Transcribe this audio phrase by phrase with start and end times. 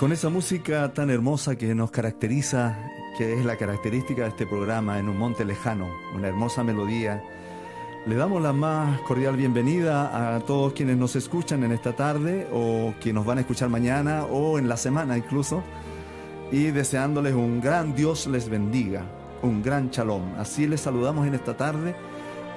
[0.00, 2.74] Con esa música tan hermosa que nos caracteriza,
[3.18, 7.22] que es la característica de este programa en un monte lejano, una hermosa melodía,
[8.06, 12.94] le damos la más cordial bienvenida a todos quienes nos escuchan en esta tarde o
[12.98, 15.62] que nos van a escuchar mañana o en la semana incluso,
[16.50, 19.04] y deseándoles un gran Dios les bendiga,
[19.42, 20.22] un gran shalom.
[20.38, 21.94] Así les saludamos en esta tarde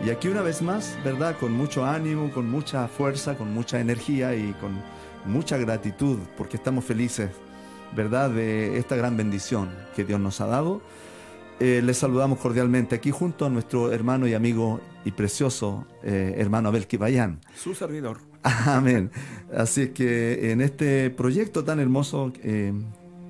[0.02, 1.36] y aquí una vez más, ¿verdad?
[1.38, 4.82] Con mucho ánimo, con mucha fuerza, con mucha energía y con
[5.26, 7.30] mucha gratitud porque estamos felices,
[7.96, 8.30] ¿verdad?
[8.30, 10.82] De esta gran bendición que Dios nos ha dado.
[11.60, 16.70] Eh, les saludamos cordialmente aquí junto a nuestro hermano y amigo y precioso eh, hermano
[16.70, 17.40] Abel Kibayán.
[17.56, 18.18] Su servidor.
[18.44, 19.12] Amén.
[19.56, 22.74] Así que en este proyecto tan hermoso eh,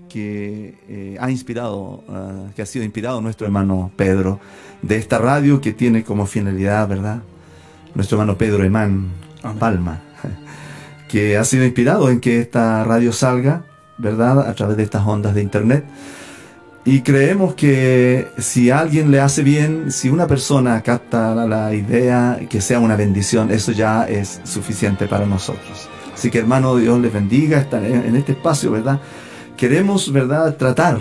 [0.09, 4.39] que ha inspirado, ah, que ha sido inspirado nuestro hermano Pedro,
[4.81, 7.23] de esta radio que tiene como finalidad, ¿verdad?
[7.95, 9.11] Nuestro hermano Pedro Emán
[9.59, 10.01] Palma
[11.13, 13.65] que ha sido inspirado en que esta radio salga,
[13.99, 14.49] ¿verdad?
[14.49, 15.85] A través de estas ondas de internet.
[16.85, 22.39] Y creemos que si a alguien le hace bien, si una persona capta la, idea,
[22.49, 25.87] que sea una bendición, eso ya es suficiente para nosotros.
[26.15, 28.99] Así que hermano, Dios les bendiga estar en este espacio, ¿verdad?
[29.55, 30.97] Queremos, ¿verdad?, tratar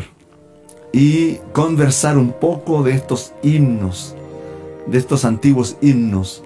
[0.93, 4.15] y conversar un poco de estos himnos,
[4.87, 6.43] de estos antiguos himnos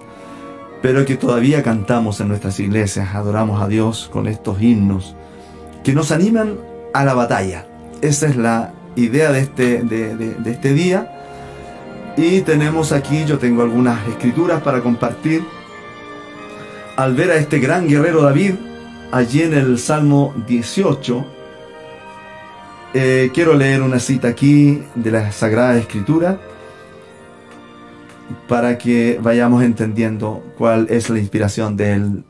[0.81, 5.15] pero que todavía cantamos en nuestras iglesias, adoramos a Dios con estos himnos
[5.83, 6.57] que nos animan
[6.93, 7.65] a la batalla.
[8.01, 11.13] Esa es la idea de este, de, este día.
[12.17, 15.43] Y tenemos aquí, yo tengo algunas escrituras para compartir.
[16.95, 18.55] Al ver a este gran guerrero David,
[19.11, 21.25] allí en el Salmo 18,
[22.93, 26.39] eh, quiero leer una cita aquí de la Sagrada Escritura
[28.47, 32.23] para que vayamos entendiendo cuál es la inspiración del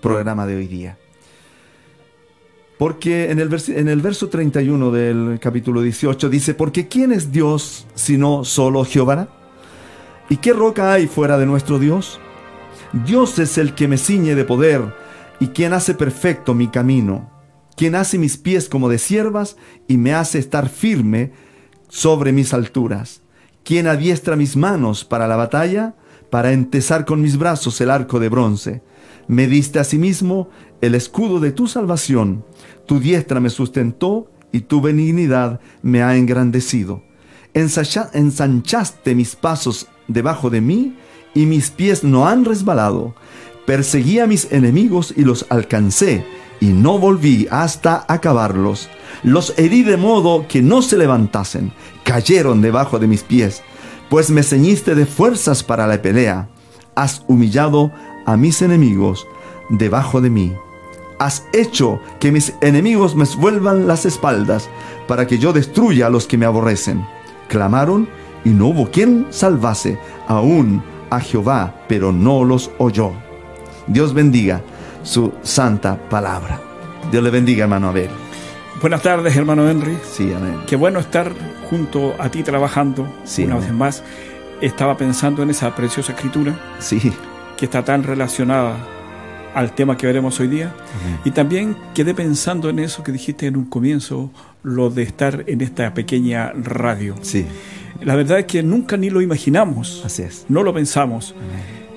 [0.00, 0.98] programa de hoy día.
[2.78, 7.86] Porque en el, en el verso 31 del capítulo 18 dice, porque ¿quién es Dios
[7.94, 9.28] sino solo Jehová?
[10.28, 12.20] ¿Y qué roca hay fuera de nuestro Dios?
[12.92, 14.82] Dios es el que me ciñe de poder
[15.40, 17.30] y quien hace perfecto mi camino,
[17.76, 19.56] quien hace mis pies como de siervas
[19.88, 21.32] y me hace estar firme
[21.88, 23.22] sobre mis alturas
[23.66, 25.96] quien adiestra mis manos para la batalla,
[26.30, 28.80] para entesar con mis brazos el arco de bronce.
[29.26, 30.48] Me diste asimismo
[30.80, 32.44] el escudo de tu salvación,
[32.86, 37.02] tu diestra me sustentó y tu benignidad me ha engrandecido.
[37.54, 40.96] ensanchaste mis pasos debajo de mí
[41.34, 43.16] y mis pies no han resbalado.
[43.66, 46.24] Perseguí a mis enemigos y los alcancé
[46.60, 48.88] y no volví hasta acabarlos.
[49.22, 51.72] Los herí de modo que no se levantasen,
[52.04, 53.62] cayeron debajo de mis pies,
[54.08, 56.48] pues me ceñiste de fuerzas para la pelea.
[56.94, 57.92] Has humillado
[58.24, 59.26] a mis enemigos
[59.68, 60.52] debajo de mí.
[61.18, 64.68] Has hecho que mis enemigos me vuelvan las espaldas,
[65.08, 67.06] para que yo destruya a los que me aborrecen.
[67.48, 68.08] Clamaron
[68.44, 73.12] y no hubo quien salvase aún a Jehová, pero no los oyó.
[73.86, 74.62] Dios bendiga
[75.06, 76.60] su santa palabra.
[77.12, 78.10] Dios le bendiga, hermano Abel.
[78.80, 79.96] Buenas tardes, hermano Henry.
[80.02, 80.58] Sí, amén.
[80.66, 81.32] Qué bueno estar
[81.70, 84.02] junto a ti trabajando sí, una vez más.
[84.60, 86.58] Estaba pensando en esa preciosa escritura.
[86.80, 87.12] Sí.
[87.56, 88.76] Que está tan relacionada
[89.54, 90.74] al tema que veremos hoy día.
[91.24, 94.32] Y también quedé pensando en eso que dijiste en un comienzo,
[94.64, 97.14] lo de estar en esta pequeña radio.
[97.22, 97.46] Sí.
[98.02, 100.02] La verdad es que nunca ni lo imaginamos.
[100.04, 100.46] Así es.
[100.48, 101.34] No lo pensamos.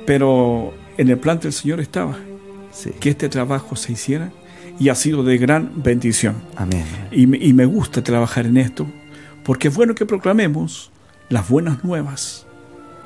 [0.05, 2.15] Pero en el plan del Señor estaba.
[2.71, 2.91] Sí.
[2.99, 4.31] Que este trabajo se hiciera
[4.79, 6.35] y ha sido de gran bendición.
[6.55, 6.85] Amén.
[7.11, 8.87] Y, me gusta trabajar en esto
[9.43, 10.91] porque es bueno que proclamemos
[11.29, 12.45] las buenas nuevas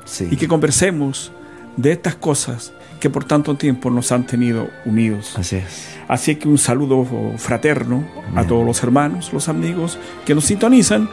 [0.04, 0.28] sí.
[0.30, 1.32] y que conversemos
[1.76, 5.34] de estas cosas que por tanto tiempo nos han tenido unidos.
[5.36, 5.88] Así es.
[6.08, 7.06] Así que un saludo
[7.36, 11.08] fraterno a todos los hermanos, los amigos que nos sintonizan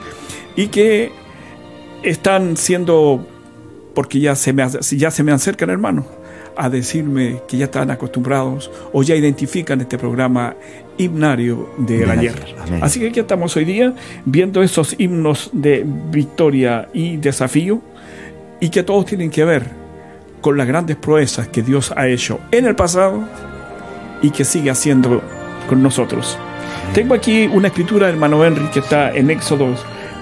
[0.55, 1.11] y que
[2.03, 3.27] están siendo,
[3.93, 6.05] porque ya se me, ya se me acercan hermanos,
[6.55, 10.55] a decirme que ya están acostumbrados o ya identifican este programa
[10.97, 12.35] himnario del ayer.
[12.81, 13.93] Así que aquí estamos hoy día
[14.25, 17.81] viendo esos himnos de victoria y desafío
[18.59, 19.69] y que todos tienen que ver
[20.41, 23.23] con las grandes proezas que Dios ha hecho en el pasado
[24.21, 25.21] y que sigue haciendo
[25.67, 26.37] con nosotros.
[26.93, 29.75] Tengo aquí una escritura, hermano Henry, que está en Éxodo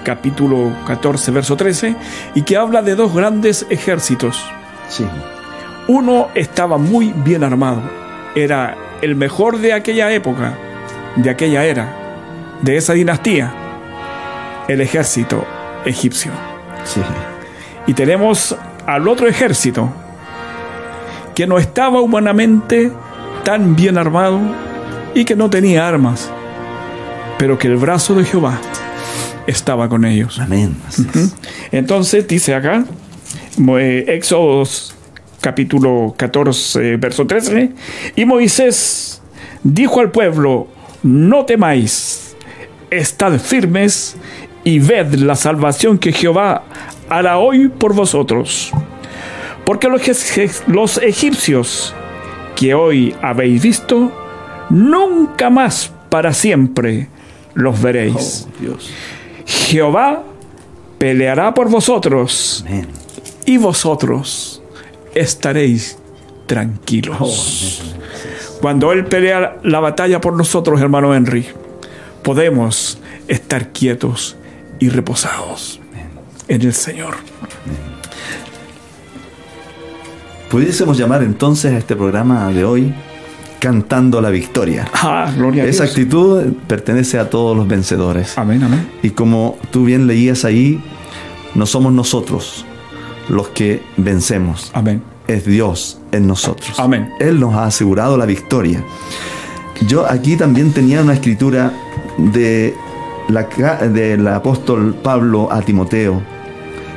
[0.04, 1.96] capítulo 14, verso 13,
[2.34, 4.42] y que habla de dos grandes ejércitos.
[4.88, 5.04] Sí.
[5.92, 7.82] Uno estaba muy bien armado,
[8.36, 10.54] era el mejor de aquella época,
[11.16, 11.92] de aquella era,
[12.62, 13.52] de esa dinastía,
[14.68, 15.44] el ejército
[15.84, 16.30] egipcio.
[16.84, 17.00] Sí.
[17.88, 18.54] Y tenemos
[18.86, 19.92] al otro ejército
[21.34, 22.92] que no estaba humanamente
[23.42, 24.38] tan bien armado
[25.12, 26.30] y que no tenía armas,
[27.36, 28.60] pero que el brazo de Jehová
[29.48, 30.38] estaba con ellos.
[30.38, 30.76] Amén.
[31.72, 32.84] Entonces dice acá,
[33.76, 34.64] eh, Éxodo
[35.40, 37.70] capítulo 14, verso 13,
[38.16, 39.22] y Moisés
[39.62, 40.68] dijo al pueblo,
[41.02, 42.36] no temáis,
[42.90, 44.16] estad firmes
[44.64, 46.64] y ved la salvación que Jehová
[47.08, 48.70] hará hoy por vosotros.
[49.64, 51.94] Porque los, eg- los egipcios
[52.56, 54.12] que hoy habéis visto,
[54.68, 57.08] nunca más para siempre
[57.54, 58.46] los veréis.
[58.48, 58.90] Oh, Dios.
[59.46, 60.22] Jehová
[60.98, 62.64] peleará por vosotros
[63.46, 64.59] y vosotros
[65.14, 65.98] estaréis
[66.46, 67.82] tranquilos.
[68.60, 71.46] Cuando Él pelea la batalla por nosotros, hermano Henry,
[72.22, 72.98] podemos
[73.28, 74.36] estar quietos
[74.78, 75.80] y reposados
[76.48, 77.14] en el Señor.
[80.50, 82.94] Pudiésemos llamar entonces a este programa de hoy
[83.60, 84.88] Cantando la Victoria.
[84.94, 85.90] Ah, gloria a Esa Dios.
[85.94, 88.36] actitud pertenece a todos los vencedores.
[88.38, 88.90] Amén, amén.
[89.02, 90.82] Y como tú bien leías ahí,
[91.54, 92.64] no somos nosotros
[93.28, 94.70] los que vencemos.
[94.74, 95.02] Amén.
[95.26, 96.78] Es Dios en nosotros.
[96.78, 97.12] Amén.
[97.20, 98.84] Él nos ha asegurado la victoria.
[99.86, 101.72] Yo aquí también tenía una escritura
[102.18, 102.74] de
[103.28, 103.44] la
[103.88, 106.20] del apóstol Pablo a Timoteo.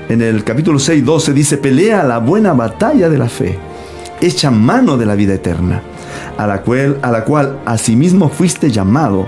[0.09, 3.57] En el capítulo 6, 12 dice, pelea la buena batalla de la fe,
[4.19, 5.81] echa mano de la vida eterna,
[6.37, 9.27] a la cual, a la cual asimismo fuiste llamado,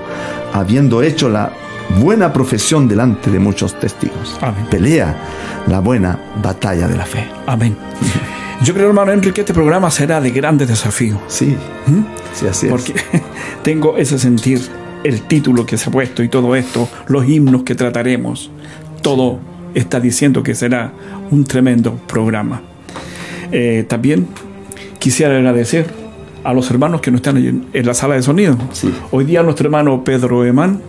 [0.52, 1.52] habiendo hecho la
[2.00, 4.38] buena profesión delante de muchos testigos.
[4.42, 4.66] Amén.
[4.70, 5.16] Pelea
[5.68, 7.26] la buena batalla de la fe.
[7.46, 7.76] Amén.
[8.64, 11.20] Yo creo, hermano Henry, que este programa será de grandes desafíos.
[11.28, 11.56] Sí,
[12.34, 12.72] sí, así es.
[12.72, 12.94] Porque
[13.64, 14.62] tengo ese sentir,
[15.04, 18.50] el título que se ha puesto y todo esto, los himnos que trataremos,
[19.02, 19.40] todo
[19.74, 20.94] está diciendo que será
[21.32, 22.62] un tremendo programa.
[23.52, 24.28] Eh, también
[25.00, 25.88] quisiera agradecer
[26.44, 28.58] a los hermanos que no están en, en la sala de sonido.
[28.72, 28.92] Sí.
[29.12, 30.82] Hoy día nuestro hermano Pedro Emán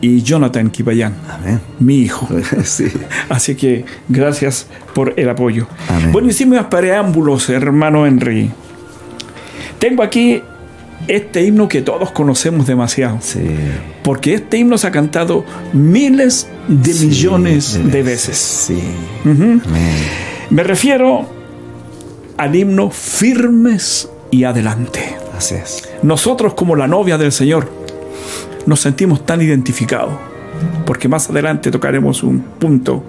[0.00, 1.60] y Jonathan Kibayán, Amén.
[1.80, 2.28] mi hijo.
[2.64, 2.84] Sí.
[3.28, 5.66] Así que gracias por el apoyo.
[5.88, 6.12] Amén.
[6.12, 8.50] Bueno, hicimos preámbulos, hermano Henry.
[9.78, 10.42] Tengo aquí
[11.06, 13.18] este himno que todos conocemos demasiado.
[13.20, 13.40] Sí.
[14.02, 18.36] Porque este himno se ha cantado miles de Sí, millones de veces.
[18.36, 18.82] Sí.
[20.50, 21.26] Me refiero
[22.36, 25.16] al himno Firmes y Adelante.
[25.36, 25.88] Así es.
[26.02, 27.70] Nosotros como la novia del Señor
[28.66, 30.14] nos sentimos tan identificados,
[30.86, 33.04] porque más adelante tocaremos un punto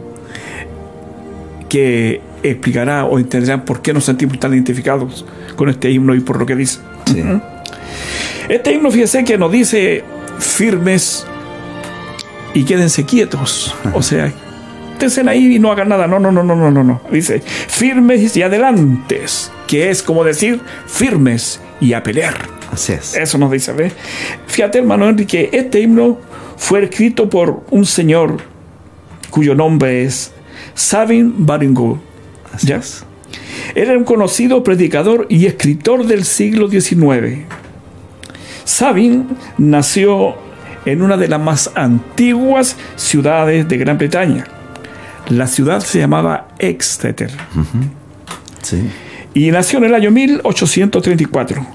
[1.67, 5.25] que explicará o entenderán por qué nos sentimos tan identificados
[5.55, 6.79] con este himno y por lo que dice.
[7.05, 7.23] Sí.
[8.47, 10.03] Este himno, fíjese que nos dice
[10.39, 11.25] firmes
[12.53, 13.75] y quédense quietos.
[13.93, 14.31] O sea,
[15.05, 16.07] estén ahí y no hagan nada.
[16.07, 17.01] No, no, no, no, no, no, no.
[17.11, 22.58] Dice firmes y adelantes, que es como decir firmes y a pelear.
[22.71, 23.15] Así es.
[23.15, 23.93] Eso nos dice, ¿ves?
[24.47, 26.19] Fíjate, hermano Enrique, este himno
[26.57, 28.37] fue escrito por un señor
[29.29, 30.31] cuyo nombre es
[30.75, 31.99] Sabin Baringo.
[32.53, 32.73] Así.
[33.75, 37.45] Era un conocido predicador y escritor del siglo XIX.
[38.63, 40.35] Sabin nació
[40.85, 44.45] en una de las más antiguas ciudades de Gran Bretaña.
[45.29, 47.31] La ciudad se llamaba Exeter
[48.63, 48.89] Sí.
[49.33, 51.65] Y nació en el año 1834.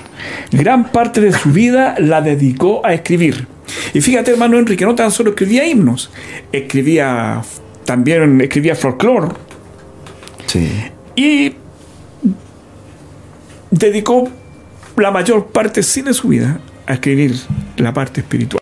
[0.53, 3.47] Gran parte de su vida la dedicó a escribir.
[3.93, 6.11] Y fíjate, hermano Enrique, no tan solo escribía himnos,
[6.53, 7.43] escribía
[7.85, 9.35] también escribía folclore
[10.47, 10.71] Sí.
[11.17, 11.55] y
[13.71, 14.29] dedicó
[14.97, 17.35] la mayor parte sí de su vida a escribir
[17.77, 18.61] la parte espiritual.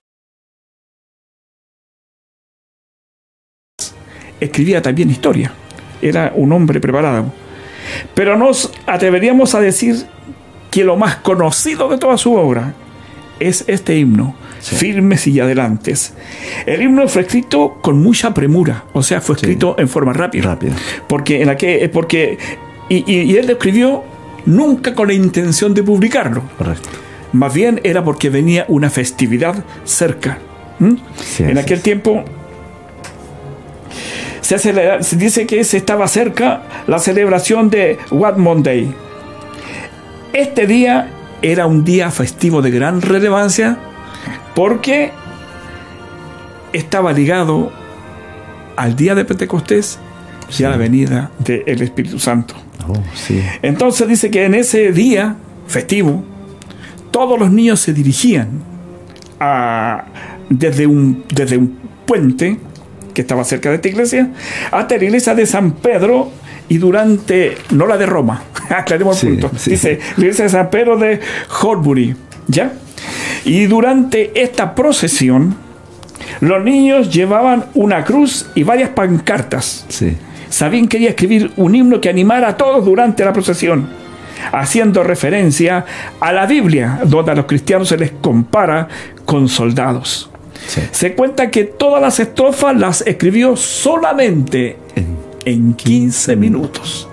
[4.41, 5.53] Escribía también historia.
[6.01, 7.33] Era un hombre preparado.
[8.15, 10.05] Pero nos atreveríamos a decir
[10.71, 12.75] que lo más conocido de toda su obra
[13.41, 14.77] es este himno, Sí.
[14.77, 16.15] Firmes y Adelantes.
[16.67, 19.47] El himno fue escrito con mucha premura, o sea, fue Sí.
[19.47, 20.45] escrito en forma rápida.
[20.45, 20.75] Rápida.
[21.09, 22.39] Porque en la que, porque
[22.89, 24.05] y, y- y él lo escribió
[24.47, 26.43] nunca con la intención de publicarlo.
[26.57, 26.89] Correcto.
[27.33, 30.39] Más bien era porque venía una festividad cerca.
[30.79, 30.93] ¿Mm?
[31.17, 32.25] Sí, en aquel tiempo
[34.43, 38.95] se, dice que se estaba cerca la celebración de What Monday.
[40.33, 41.09] Este día
[41.43, 43.79] era un día festivo de gran relevancia
[44.55, 45.11] porque
[46.73, 47.71] estaba ligado
[48.77, 49.99] al día de Pentecostés
[50.59, 52.55] y a la venida del Espíritu Santo.
[52.89, 53.43] Oh, sí.
[53.63, 56.25] Entonces dice que en ese día festivo,
[57.11, 58.49] todos los niños se dirigían
[59.41, 60.05] a-
[60.51, 62.59] desde, un, desde un puente
[63.13, 64.31] que estaba cerca de esta iglesia
[64.71, 66.31] hasta la iglesia de San Pedro
[66.69, 69.71] y durante, no la de Roma, aclaremos Sí, el punto, sí.
[69.73, 71.21] dice la iglesia de San Pedro de
[71.63, 72.17] Holbury,
[72.49, 72.73] ¿ya?
[73.45, 75.57] Y durante esta procesión
[76.41, 79.85] Los niños llevaban una cruz y varias pancartas.
[79.89, 80.17] Sí.
[80.49, 83.89] Sabín quería escribir un himno que animara a todos durante la procesión,
[84.53, 85.85] haciendo referencia
[86.21, 88.89] a la Biblia, donde a los cristianos se les compara
[89.25, 90.31] con soldados.
[90.67, 90.81] Sí.
[90.91, 97.09] Se cuenta que todas las estrofas las escribió solamente En- en 15 minutos.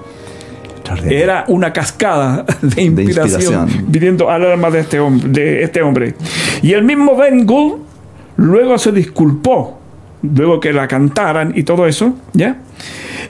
[1.08, 3.86] Era una cascada de inspiración, inspiración.
[3.92, 6.16] viniendo al alma de este, hombre, de este hombre.
[6.64, 7.82] Y el mismo Ben Gould
[8.38, 9.80] luego se disculpó,
[10.24, 12.58] luego que la cantaran y todo eso, ¿ya?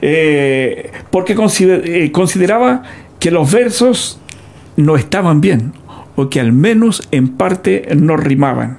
[0.00, 2.82] Eh, porque consider- eh, consideraba
[3.18, 4.18] que los versos
[4.76, 5.74] no estaban bien,
[6.16, 8.78] o que al menos en parte no rimaban.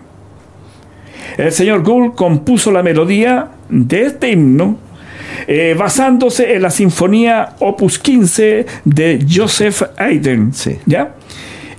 [1.37, 4.77] El señor Gould compuso la melodía de este himno
[5.47, 10.53] eh, basándose en la sinfonía Opus 15 de Joseph Haydn.
[10.53, 10.77] Sí.
[10.85, 11.15] ¿ya?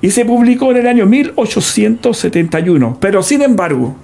[0.01, 2.99] Y se publicó en el año 1871.
[3.01, 3.97] Pero sin embargo,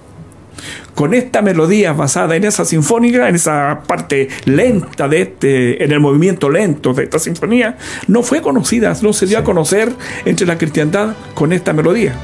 [0.94, 6.00] con esta melodía basada en esa sinfónica, en esa parte lenta de este, en el
[6.00, 7.76] movimiento lento de esta sinfonía,
[8.06, 9.92] no fue conocida, no se dio a conocer
[10.24, 12.14] entre la cristiandad con esta melodía.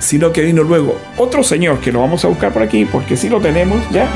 [0.00, 3.28] Sino que vino luego otro señor, que lo vamos a buscar por aquí, porque sí
[3.28, 4.08] lo tenemos ya.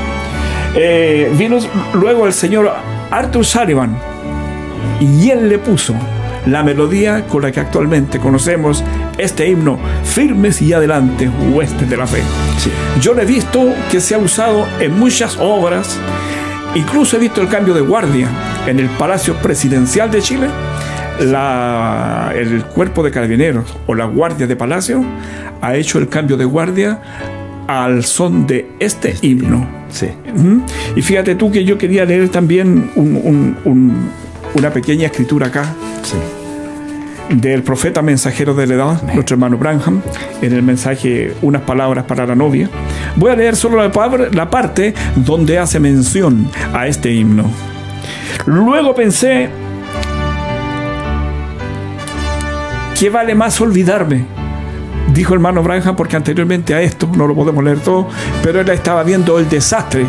[0.75, 1.57] Eh, vino
[1.93, 2.69] luego el señor
[3.09, 3.97] Arthur Sullivan,
[4.99, 5.95] y él le puso
[6.45, 8.83] la melodía con la que actualmente conocemos
[9.17, 12.21] este himno, firmes y adelante, huestes de la fe.
[12.57, 12.71] Sí.
[13.01, 15.97] Yo lo he visto que se ha usado en muchas obras,
[16.75, 18.27] incluso he visto el cambio de guardia
[18.67, 20.47] en el Palacio Presidencial de Chile.
[21.21, 25.03] La- el cuerpo de carabineros o la guardia de palacio
[25.61, 26.99] ha hecho el cambio de guardia
[27.67, 29.67] al son de este himno.
[29.89, 30.07] Sí.
[30.95, 34.09] Y fíjate tú que yo quería leer también un- un- un-
[34.55, 36.17] una pequeña escritura acá Sí.
[37.29, 40.01] del profeta mensajero de la edad, nuestro hermano Branham,
[40.41, 42.69] en el mensaje Unas palabras para la novia.
[43.15, 47.45] Voy a leer solo la parte donde hace mención a este himno.
[48.45, 49.49] Luego pensé
[52.97, 54.25] que vale más olvidarme,
[55.13, 58.07] dijo el hermano Branham, porque anteriormente a esto, no lo podemos leer todo,
[58.41, 60.05] pero él estaba viendo el desastre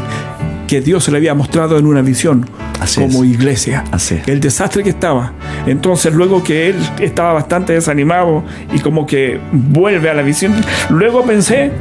[0.68, 2.48] que Dios le había mostrado en una visión
[2.80, 3.30] Así como es.
[3.30, 3.84] iglesia.
[3.90, 4.20] Así.
[4.26, 5.32] El desastre que estaba.
[5.66, 10.54] Entonces, luego que él estaba bastante desanimado y como que vuelve a la visión,
[10.90, 11.72] luego pensé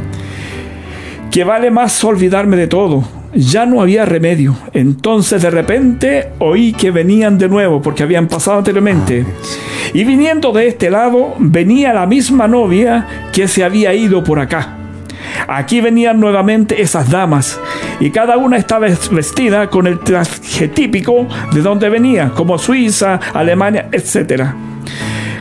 [1.32, 3.04] que vale más olvidarme de todo.
[3.36, 4.56] Ya no había remedio.
[4.74, 9.26] Entonces de repente oí que venían de nuevo porque habían pasado anteriormente.
[9.94, 14.78] Y viniendo de este lado venía la misma novia que se había ido por acá.
[15.50, 17.60] Aquí venían nuevamente esas damas
[18.00, 23.90] y cada una estaba vestida con el traje típico de donde venía, como Suiza, Alemania,
[23.92, 24.44] etc.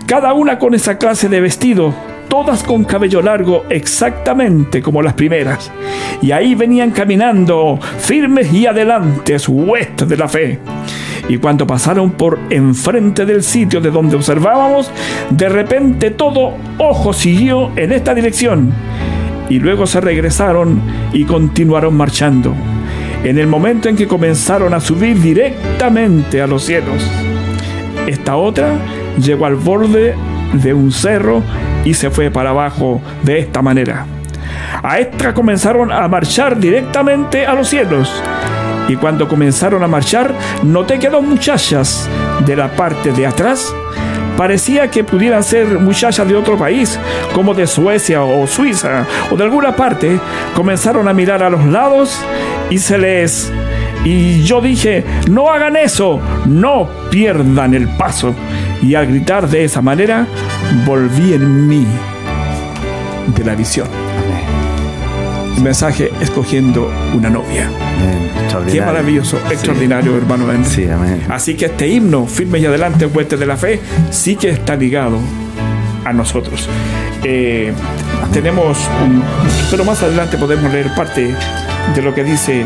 [0.06, 1.94] Cada una con esa clase de vestido,
[2.34, 5.70] todas con cabello largo exactamente como las primeras.
[6.20, 10.58] Y ahí venían caminando firmes y adelantes, huestes de la fe.
[11.28, 14.90] Y cuando pasaron por enfrente del sitio de donde observábamos,
[15.30, 18.72] de repente todo ojo siguió en esta dirección.
[19.48, 22.52] Y luego se regresaron y continuaron marchando.
[23.22, 27.08] En el momento en que comenzaron a subir directamente a los cielos.
[28.08, 28.74] Esta otra
[29.24, 30.16] llegó al borde
[30.52, 31.42] de un cerro
[31.84, 34.06] y se fue para abajo de esta manera.
[34.82, 38.22] A esta comenzaron a marchar directamente a los cielos.
[38.88, 42.08] Y cuando comenzaron a marchar, noté que dos muchachas
[42.44, 43.74] de la parte de atrás
[44.36, 46.98] parecía que pudieran ser muchachas de otro país,
[47.34, 50.18] como de Suecia o Suiza o de alguna parte,
[50.54, 52.20] comenzaron a mirar a los lados
[52.70, 53.52] y se les...
[54.04, 58.34] Y yo dije, no hagan eso, no pierdan el paso.
[58.82, 60.26] Y al gritar de esa manera,
[60.87, 61.87] volví en mí
[63.37, 63.88] de la visión.
[65.62, 67.68] Mensaje escogiendo una novia.
[67.68, 68.68] Amén.
[68.71, 69.52] Qué maravilloso, Sí.
[69.54, 70.47] extraordinario, hermano.
[70.64, 71.23] Sí, amén.
[71.30, 73.80] Así que este himno, firme y adelante, huestes de la fe,
[74.11, 75.18] sí que está ligado
[76.04, 76.68] a nosotros.
[77.23, 77.73] Eh,
[78.33, 79.23] tenemos, un-
[79.71, 81.35] pero más adelante podemos leer parte
[81.94, 82.62] de lo que dice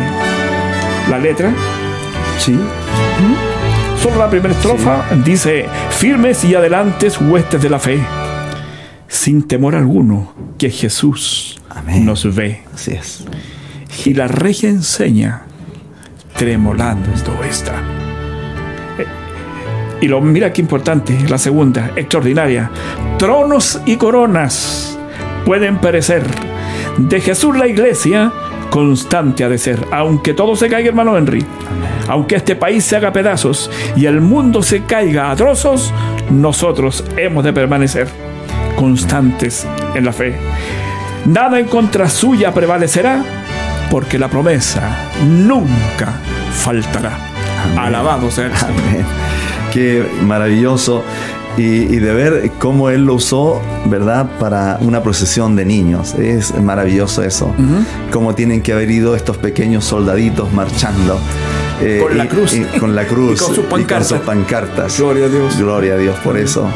[1.11, 1.50] la letra.
[2.38, 2.59] Sí.
[4.02, 7.99] Solo la primera estrofa dice, firmes y adelantes huestes de la fe,
[9.09, 12.05] sin temor alguno que Jesús Amén.
[12.05, 12.62] nos ve.
[12.73, 13.25] Así es.
[14.05, 15.43] y la regia enseña
[16.37, 17.11] tremolando
[17.50, 17.75] está.
[18.99, 19.07] Eh,
[20.00, 22.71] Y lo mira qué importante, la segunda, extraordinaria.
[23.19, 24.97] Tronos y coronas
[25.45, 26.23] pueden perecer.
[26.99, 28.33] De Jesús la iglesia
[28.70, 31.44] constante ha de ser, aunque todo se caiga, hermano Henry.
[32.08, 35.92] Aunque este país se haga pedazos y el mundo se caiga a trozos,
[36.30, 38.08] nosotros hemos de permanecer
[38.76, 40.37] constantes en la fe.
[41.26, 43.22] Nada en contra suya prevalecerá,
[43.90, 46.12] porque la promesa nunca
[46.52, 47.18] faltará.
[47.76, 49.04] Alabado sea el Señor.
[49.72, 51.04] Qué maravilloso.
[51.59, 56.15] Y, de ver cómo él lo usó, ¿verdad?, para una procesión de niños.
[56.15, 57.53] Es maravilloso eso.
[58.12, 61.19] Cómo tienen que haber ido estos pequeños soldaditos marchando.
[61.81, 62.57] Eh, con la cruz.
[62.81, 63.41] con la cruz.
[63.41, 63.55] y, con
[64.05, 64.99] sus pancartas.
[64.99, 65.59] Gloria a Dios.
[65.59, 66.69] Gloria a Dios por eso.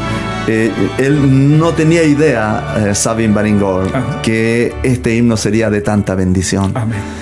[0.49, 3.91] Eh, él no tenía idea, eh, Sabin Baringol,
[4.23, 6.73] que este himno sería de tanta bendición.
[6.75, 7.22] Amén.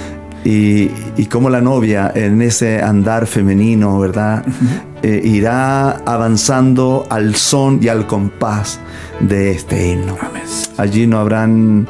[0.50, 4.44] Y, y como la novia en ese andar femenino, ¿verdad?
[5.00, 8.80] Eh, irá avanzando al son y al compás
[9.20, 10.16] de este himno.
[10.76, 11.86] Allí no habrán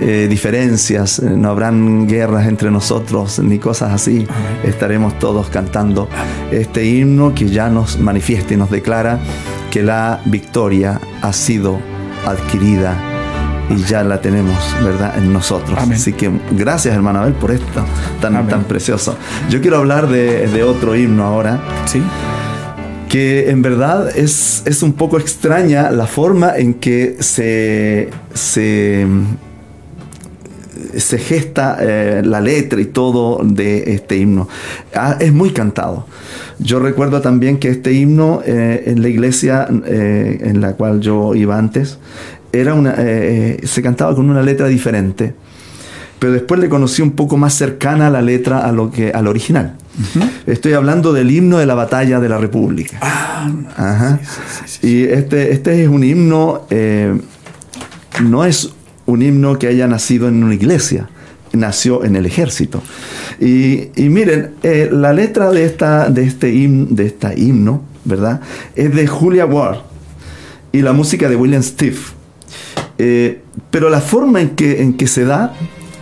[0.00, 4.26] eh, diferencias, eh, no habrán guerras entre nosotros ni cosas así.
[4.64, 6.08] Estaremos todos cantando
[6.50, 9.20] este himno que ya nos manifiesta y nos declara
[9.70, 11.78] que la victoria ha sido
[12.26, 13.09] adquirida
[13.70, 15.78] y ya la tenemos, ¿verdad?, en nosotros.
[15.78, 17.84] Así que gracias, hermano Abel, por esto
[18.20, 19.16] tan, tan precioso.
[19.48, 21.60] Yo quiero hablar de, de otro himno ahora.
[21.86, 22.02] Sí
[23.08, 29.04] que en verdad es, es, un poco extraña la forma en que se, se,
[30.96, 34.48] se gesta eh, la letra y todo de este himno.
[34.94, 36.06] Ah, es muy cantado.
[36.60, 41.34] Yo recuerdo también que este himno eh, en la iglesia eh, en la cual yo
[41.34, 41.98] iba antes,
[42.52, 45.34] era una, se cantaba con una letra diferente
[46.20, 49.76] pero después le conocí un poco más cercana la letra a lo que al original.
[50.46, 52.98] Estoy hablando del himno de la batalla de la República.
[53.00, 54.18] Ah,
[54.82, 57.18] y este, este es un himno, eh,
[58.22, 58.70] no es
[59.06, 61.08] un himno que haya nacido en una iglesia,
[61.54, 62.82] nació en el ejército.
[63.40, 68.42] Y, miren, eh, la letra de, esta, de, este himno, de esta himno, ¿verdad?
[68.76, 69.78] Es de Julia Ward
[70.70, 72.19] y la música de William Steve.
[73.02, 75.54] Eh, pero la forma en que, en que se da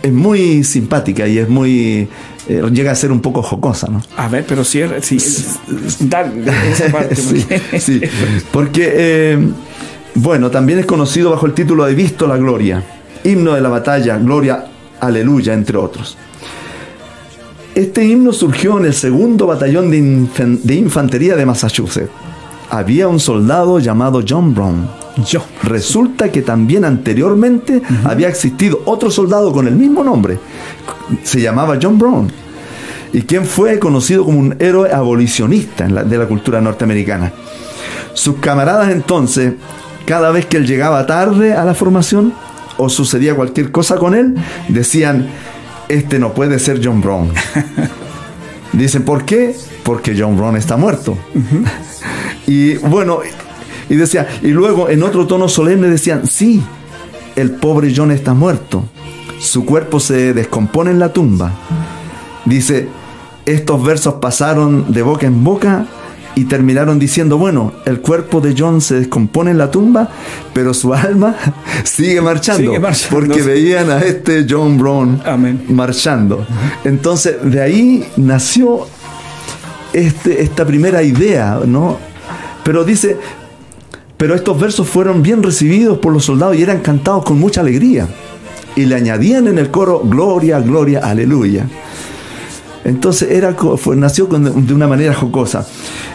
[0.03, 2.09] es muy simpática y es muy
[2.49, 4.01] eh, llega a ser un poco jocosa, ¿no?
[4.17, 7.15] A ver, pero si dale esa parte.
[7.15, 8.01] sí,
[8.51, 9.39] porque eh,
[10.15, 12.83] bueno, también es conocido bajo el título de Visto la Gloria,
[13.23, 14.65] himno de la batalla, Gloria,
[14.99, 16.17] Aleluya, entre otros.
[17.75, 22.11] Este himno surgió en el segundo batallón de infantería de Massachusetts.
[22.69, 24.98] Había un soldado llamado John Brown
[25.63, 30.39] Resulta que también anteriormente había existido otro soldado con el mismo nombre.
[31.23, 32.31] Se llamaba John Brown.
[33.11, 37.33] Y quien fue conocido como un héroe abolicionista de la cultura norteamericana.
[38.13, 39.53] Sus camaradas entonces,
[40.05, 42.33] cada vez que él llegaba tarde a la formación
[42.77, 44.35] o sucedía cualquier cosa con él,
[44.67, 45.27] decían,
[45.87, 47.31] este no puede ser John Brown.
[48.73, 49.55] Dicen, ¿por qué?
[49.83, 51.17] Porque John Brown está muerto.
[52.47, 53.21] y bueno,
[53.89, 56.61] y decía, y luego en otro tono solemne decían, sí,
[57.35, 58.83] el pobre John está muerto.
[59.39, 61.51] Su cuerpo se descompone en la tumba.
[62.45, 62.87] Dice,
[63.45, 65.85] estos versos pasaron de boca en boca
[66.35, 70.09] y terminaron diciendo, bueno, el cuerpo de John se descompone en la tumba,
[70.53, 71.35] pero su alma
[71.83, 72.73] sigue marchando,
[73.09, 75.21] porque veían a este John Brown
[75.69, 76.45] marchando.
[76.83, 78.87] Entonces, de ahí nació
[79.93, 81.97] este, esta primera idea, ¿no?
[82.63, 83.17] Pero dice,
[84.19, 88.05] pero estos versos fueron bien recibidos por los soldados y eran cantados con mucha alegría.
[88.75, 91.65] Y le añadían en el coro, gloria, gloria, aleluya.
[92.83, 93.55] Entonces era,
[93.95, 95.65] nació de una manera jocosa.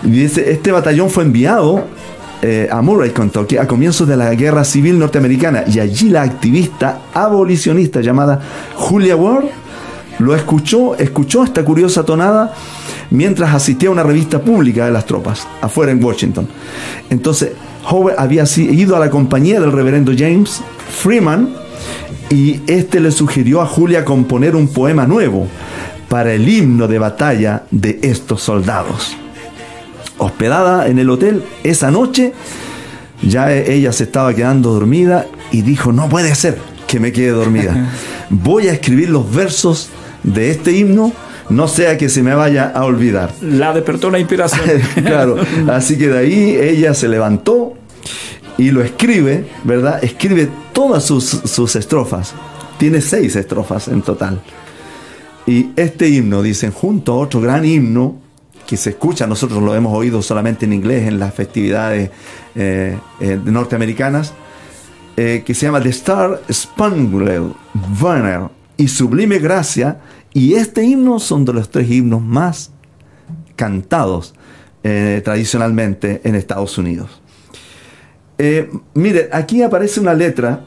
[0.02, 1.82] Dice, este batallón fue enviado
[2.42, 5.64] eh, a Murray, Kentucky, a comienzos de la guerra civil norteamericana.
[5.66, 8.38] Y allí la activista abolicionista llamada
[8.74, 9.46] Julia Ward
[10.18, 12.52] lo escuchó, escuchó esta curiosa tonada
[13.08, 16.46] mientras asistía a una revista pública de las tropas, afuera en Washington.
[17.08, 17.52] Entonces,
[17.90, 21.54] Howard había ido a la compañía del reverendo James Freeman
[22.30, 25.46] y este le sugirió a Julia componer un poema nuevo
[26.08, 29.16] para el himno de batalla de estos soldados.
[30.18, 32.32] Hospedada en el hotel esa noche,
[33.22, 37.90] ya ella se estaba quedando dormida y dijo, no puede ser que me quede dormida.
[38.30, 39.90] Voy a escribir los versos
[40.22, 41.12] de este himno
[41.50, 43.32] no sea que se me vaya a olvidar.
[43.40, 44.80] La despertó la inspiración.
[45.04, 45.36] claro,
[45.70, 47.74] así que de ahí ella se levantó
[48.56, 50.02] y lo escribe, ¿verdad?
[50.02, 52.34] Escribe todas sus, sus estrofas.
[52.78, 54.40] Tiene seis estrofas en total.
[55.46, 58.16] Y este himno, dicen, junto a otro gran himno
[58.66, 62.10] que se escucha, nosotros lo hemos oído solamente en inglés en las festividades
[62.54, 64.32] eh, eh, norteamericanas,
[65.16, 67.52] eh, que se llama The Star Spangled
[68.00, 70.00] Banner y Sublime Gracia,
[70.34, 72.72] y este himno son de los tres himnos más
[73.56, 74.34] cantados
[74.82, 77.22] eh, tradicionalmente en Estados Unidos.
[78.36, 80.64] Eh, mire, aquí aparece una letra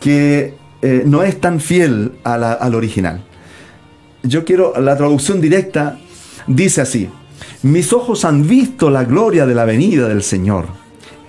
[0.00, 3.24] que eh, no es tan fiel al original.
[4.24, 5.98] yo quiero, la traducción directa
[6.48, 7.08] dice así,
[7.62, 10.66] mis ojos han visto la gloria de la venida del Señor.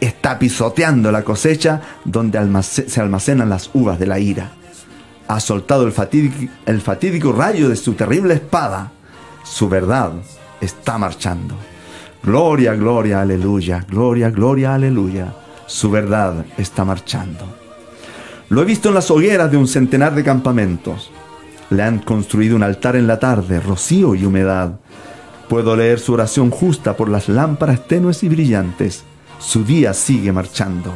[0.01, 4.58] Está pisoteando la cosecha donde se almacenan las uvas de la ira.
[5.29, 8.91] Ha soltado el fatídico, rayo de su terrible espada.
[9.43, 10.13] Su verdad
[10.59, 11.53] está marchando.
[12.23, 15.35] Gloria, gloria, aleluya, gloria, gloria, aleluya.
[15.67, 17.45] Su verdad está marchando.
[18.49, 21.11] Lo he visto en las hogueras de un centenar de campamentos.
[21.69, 24.79] Le han construido un altar en la tarde, rocío y humedad.
[25.47, 29.03] Puedo leer su oración justa por las lámparas tenues y brillantes.
[29.37, 30.91] Su día sigue marchando.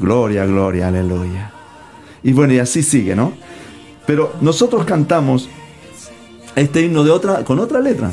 [0.00, 1.50] Gloria, gloria, aleluya.
[2.22, 3.32] Y bueno, y así sigue, ¿no?
[4.08, 5.50] Pero nosotros cantamos
[6.56, 8.10] este himno de otra, con otra letra.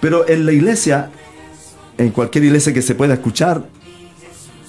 [0.00, 1.10] Pero en la iglesia,
[1.98, 3.62] en cualquier iglesia que se pueda escuchar,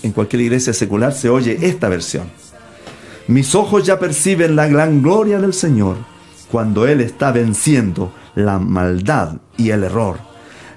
[0.03, 2.29] en cualquier iglesia secular se oye esta versión.
[3.27, 5.95] Mis ojos ya perciben la gran gloria del Señor
[6.51, 10.17] cuando Él está venciendo la maldad y el error.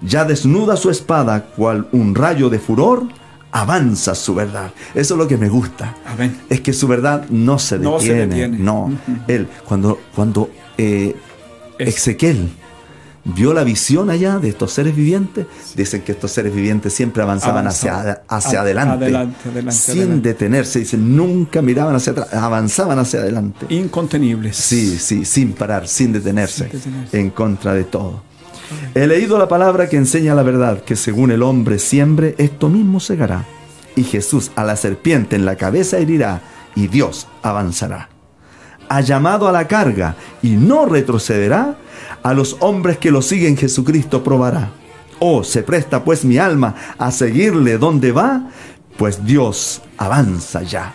[0.02, 3.08] Ya desnuda su espada cual un rayo de furor,
[3.54, 4.72] avanza su verdad.
[4.94, 5.94] Eso es lo que me gusta.
[6.50, 8.58] Es que su verdad no se detiene.
[8.58, 8.92] No,
[9.28, 11.14] Él, cuando, cuando eh,
[11.78, 12.50] Ezequiel
[13.24, 17.68] vio la visión allá de estos seres vivientes, dicen que estos seres vivientes siempre avanzaban
[17.68, 23.66] hacia, hacia adelante, sin detenerse, dicen, nunca miraban hacia atrás, avanzaban hacia adelante.
[23.68, 24.56] Incontenibles.
[24.56, 26.68] Sí, sí, sin parar, sin detenerse,
[27.12, 28.33] en contra de todo.
[28.94, 33.00] He leído la palabra que enseña la verdad, que según el hombre siembre, esto mismo
[33.00, 33.44] segará.
[33.96, 36.42] Y Jesús a la serpiente en la cabeza herirá,
[36.74, 38.08] y Dios avanzará.
[38.88, 41.76] Ha llamado a la carga y no retrocederá
[42.22, 44.70] a los hombres que lo siguen Jesucristo probará.
[45.20, 48.50] Oh, se presta pues mi alma a seguirle donde va,
[48.96, 50.92] pues Dios avanza ya.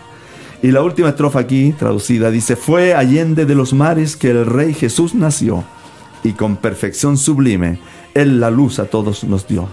[0.62, 4.74] Y la última estrofa aquí, traducida, dice, fue allende de los mares que el Rey
[4.74, 5.64] Jesús nació,
[6.22, 7.78] y con perfección sublime,
[8.14, 9.68] Él la luz a todos nos dio.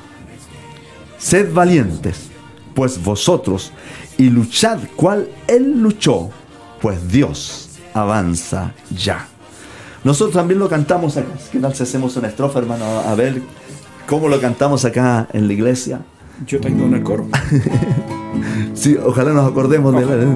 [1.18, 2.28] Sed valientes,
[2.74, 3.72] pues vosotros,
[4.18, 6.30] y luchad cual Él luchó,
[6.82, 9.28] pues Dios avanza ya.
[10.04, 11.32] Nosotros también lo cantamos acá.
[11.52, 12.86] ¿Qué tal si hacemos una estrofa, hermano?
[12.86, 13.42] A ver
[14.08, 16.02] cómo lo cantamos acá en la iglesia.
[16.46, 17.28] Yo tengo en el coro.
[18.74, 20.36] sí, ojalá nos acordemos de la.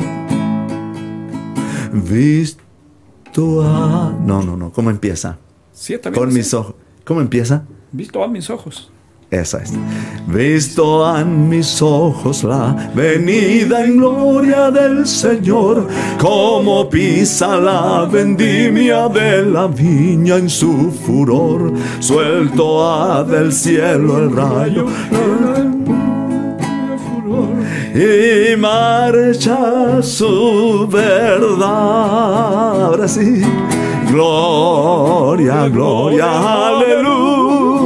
[1.93, 4.13] Visto a.
[4.25, 4.71] No, no, no.
[4.71, 5.37] ¿Cómo empieza?
[5.81, 6.75] Sí, Con mis ojos.
[7.03, 7.63] ¿Cómo empieza?
[7.91, 8.91] Visto a mis ojos.
[9.31, 9.73] Esa es.
[10.27, 15.87] Visto han mis ojos la venida en gloria del Señor,
[16.19, 24.35] como pisa la vendimia de la viña en su furor, suelto a del cielo el
[24.35, 24.85] rayo.
[27.95, 32.83] Y marcha su verdad.
[32.83, 33.41] Ahora sí.
[34.11, 36.27] Gloria, gloria,
[36.67, 37.81] aleluya.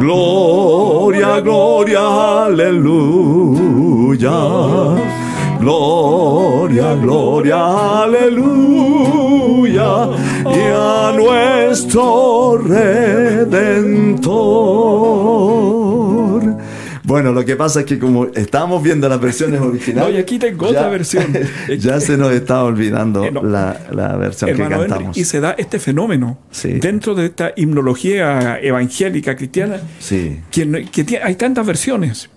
[0.00, 2.00] Gloria, gloria,
[2.46, 3.30] aleluya.
[5.60, 9.92] Gloria, gloria, aleluya.
[10.44, 14.22] Y a nuestro redentor.
[17.12, 20.08] Bueno, lo que pasa es que como estamos viendo las versiones originales.
[20.08, 21.26] No, y aquí tengo otra versión.
[21.78, 25.14] ya se nos está olvidando eh, la, versión que cantamos.
[25.14, 29.78] y se da este fenómeno dentro de esta himnología evangélica cristiana.
[29.98, 30.40] Sí.
[30.50, 32.30] Que, hay tantas versiones.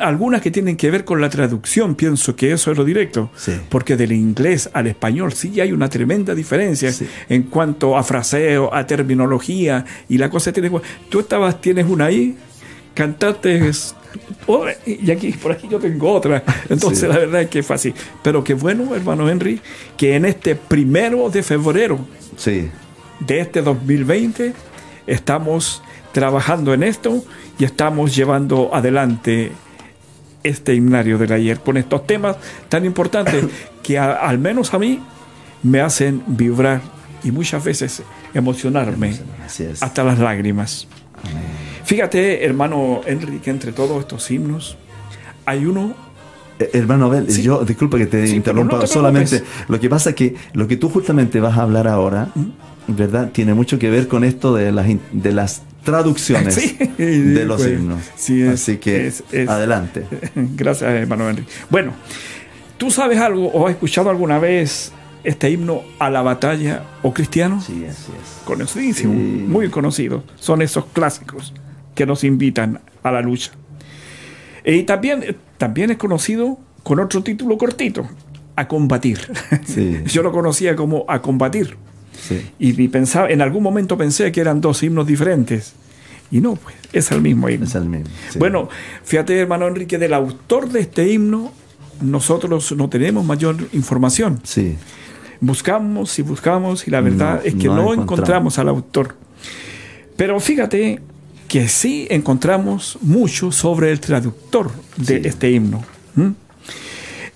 [0.00, 3.32] algunas que tienen que ver con la traducción, pienso que eso es lo directo,
[3.68, 6.92] porque del inglés al español sí hay una tremenda diferencia
[7.28, 10.70] en cuanto a fraseo, a terminología y la cosa tiene.
[11.08, 12.36] Tú estabas, tienes una ahí
[12.94, 13.94] cantantes
[14.86, 16.42] y aquí por aquí yo tengo otra.
[16.68, 17.94] Entonces la verdad es que es fácil.
[18.22, 19.60] Pero qué bueno, hermano Henry,
[19.96, 21.98] que en este primero de febrero
[22.36, 22.70] sí.
[23.20, 24.52] de este 2020
[25.06, 27.24] estamos trabajando en esto
[27.58, 29.52] y estamos llevando adelante
[30.42, 32.36] este himnario del ayer con estos temas
[32.68, 33.44] tan importantes
[33.82, 35.00] que al menos a mí
[35.62, 36.82] me hacen vibrar
[37.24, 38.02] y muchas veces
[38.34, 39.16] emocionarme
[39.80, 40.88] hasta las lágrimas.
[41.22, 41.61] Amén.
[41.84, 44.76] Fíjate, hermano Enrique, entre todos estos himnos,
[45.44, 45.94] hay uno
[46.58, 50.68] eh, Hermano Abel, yo disculpa que te interrumpa, solamente lo que pasa es que lo
[50.68, 52.28] que tú justamente vas a hablar ahora,
[52.86, 53.30] ¿verdad?
[53.32, 58.00] Tiene mucho que ver con esto de las, de las traducciones de los pues, himnos.
[58.52, 59.12] Así que
[59.48, 60.04] adelante.
[60.34, 61.50] Gracias, hermano Enrique.
[61.70, 61.92] Bueno,
[62.78, 64.92] ¿tú sabes algo o has escuchado alguna vez
[65.24, 67.60] este himno a la batalla o cristiano?
[67.60, 68.42] Sí, así es.
[68.44, 70.22] Conocidísimo, muy conocido.
[70.36, 71.54] Son esos clásicos
[71.94, 73.52] que nos invitan a la lucha.
[74.64, 78.08] Y también, también es conocido con otro título cortito,
[78.56, 79.18] A combatir.
[80.06, 81.76] Yo lo conocía como A combatir.
[82.58, 85.74] Y, pensaba, en algún momento pensé que eran dos himnos diferentes.
[86.30, 87.66] Y no, pues es el mismo himno.
[87.66, 88.08] Es el mismo.
[88.38, 88.68] Bueno,
[89.04, 91.52] fíjate, hermano Enrique, del autor de este himno,
[92.00, 94.40] nosotros no tenemos mayor información.
[94.44, 94.76] Sí.
[95.40, 98.58] Buscamos y buscamos y la verdad es que no, encontramos.
[98.58, 99.16] al autor.
[100.16, 101.00] Pero fíjate
[101.52, 105.84] que sí encontramos mucho sobre el traductor de este himno.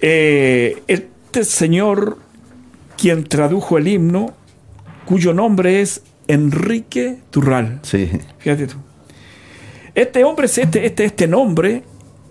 [0.00, 2.16] Eh, este señor,
[2.96, 4.32] quien tradujo el himno,
[5.04, 7.80] cuyo nombre es Enrique Turral.
[7.82, 8.10] Sí.
[8.38, 8.76] Fíjate tú.
[9.94, 11.82] Este hombre, este, este, este nombre,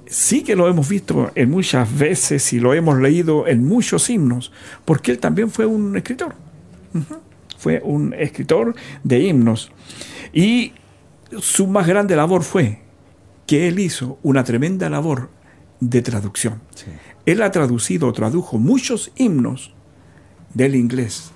[0.08, 4.52] sí que lo hemos visto en muchas veces y lo hemos leído en muchos himnos,
[4.86, 6.34] porque él también fue un escritor.
[7.60, 9.72] Fue un escritor de himnos.
[10.34, 10.74] Y
[11.40, 12.82] su más grande labor fue
[13.46, 15.30] que él hizo una tremenda labor
[15.80, 16.62] de traducción.
[17.26, 19.74] Él ha traducido, tradujo muchos himnos
[20.54, 21.32] del inglés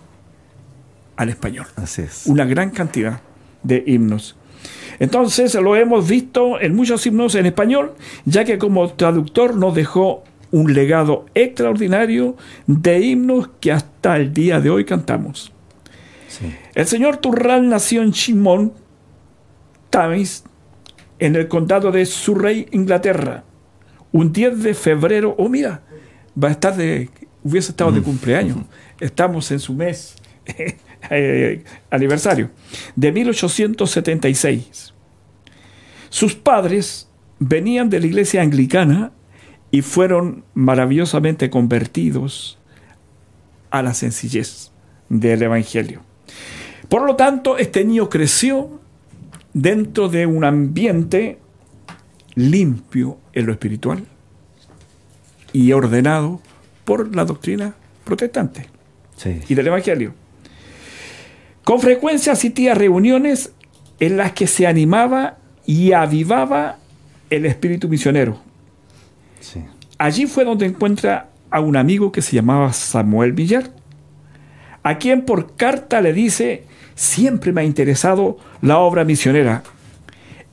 [1.15, 1.67] al español.
[1.75, 2.25] Así es.
[2.25, 3.21] Una gran cantidad
[3.63, 4.35] de himnos.
[4.99, 7.93] Entonces lo hemos visto en muchos himnos en español,
[8.25, 12.35] ya que como traductor nos dejó un legado extraordinario
[12.67, 15.51] de himnos que hasta el día de hoy cantamos.
[16.75, 18.73] El señor Turral nació en Chimón,
[19.89, 20.43] Tamis,
[21.19, 23.43] en el condado de Surrey, Inglaterra,
[24.11, 25.35] un 10 de febrero.
[25.37, 25.83] Oh, mira,
[26.41, 27.09] va a estar de.
[27.43, 28.03] hubiese estado de mm.
[28.03, 28.57] cumpleaños.
[28.99, 30.15] Estamos en su mes
[31.09, 32.49] eh, aniversario,
[32.95, 34.93] de 1876.
[36.09, 37.07] Sus padres
[37.39, 39.11] venían de la iglesia anglicana
[39.71, 42.57] y fueron maravillosamente convertidos
[43.69, 44.71] a la sencillez
[45.09, 46.01] del Evangelio.
[46.89, 48.78] Por lo tanto, este niño creció
[49.53, 51.39] dentro de un ambiente
[52.35, 54.05] limpio en lo espiritual
[55.51, 56.39] y ordenado
[56.85, 58.67] por la doctrina protestante
[59.47, 60.13] y del Evangelio.
[61.63, 63.51] Con frecuencia asistía a reuniones
[63.99, 66.77] en las que se animaba y avivaba
[67.29, 68.39] el espíritu misionero.
[69.97, 73.71] Allí fue donde encuentra a un amigo que se llamaba Samuel Villar,
[74.81, 76.63] a quien por carta le dice,
[76.99, 79.63] siempre me ha interesado la obra misionera.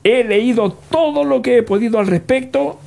[0.05, 2.79] He leído todo lo que he podido al respecto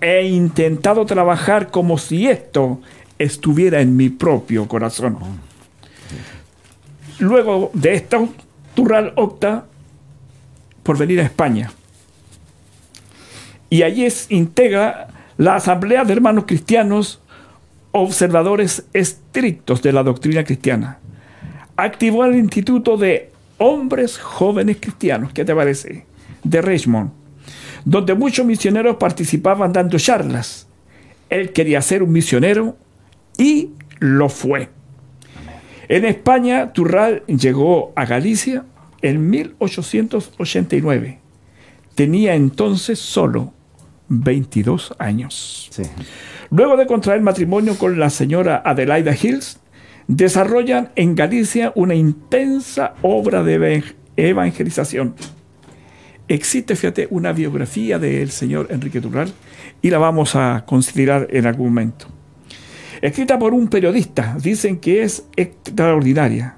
[0.00, 2.80] e intentado trabajar como si esto
[3.18, 5.18] estuviera en mi propio corazón.
[7.18, 8.30] Luego de esto,
[8.74, 9.66] Turral opta
[10.82, 11.70] por venir a España.
[13.68, 17.20] Y allí es, integra la Asamblea de Hermanos Cristianos,
[17.90, 21.01] observadores estrictos de la doctrina cristiana.
[21.76, 26.06] Activó el Instituto de Hombres Jóvenes Cristianos, ¿qué te parece?
[26.42, 27.10] De Richmond,
[27.84, 30.66] donde muchos misioneros participaban dando charlas.
[31.30, 32.76] Él quería ser un misionero
[33.38, 34.68] y lo fue.
[35.88, 38.64] En España, Turral llegó a Galicia
[39.00, 41.18] en 1889.
[41.94, 43.52] Tenía entonces solo
[44.08, 45.70] 22 años.
[46.50, 49.58] Luego de contraer matrimonio con la señora Adelaida Hills,
[50.08, 53.84] desarrollan en Galicia una intensa obra de
[54.16, 55.14] evangelización.
[56.28, 59.32] Existe, fíjate, una biografía del señor Enrique Turral
[59.82, 62.06] y la vamos a considerar en algún momento
[63.02, 64.36] escrita por un periodista.
[64.40, 66.56] Dicen que es extraordinaria.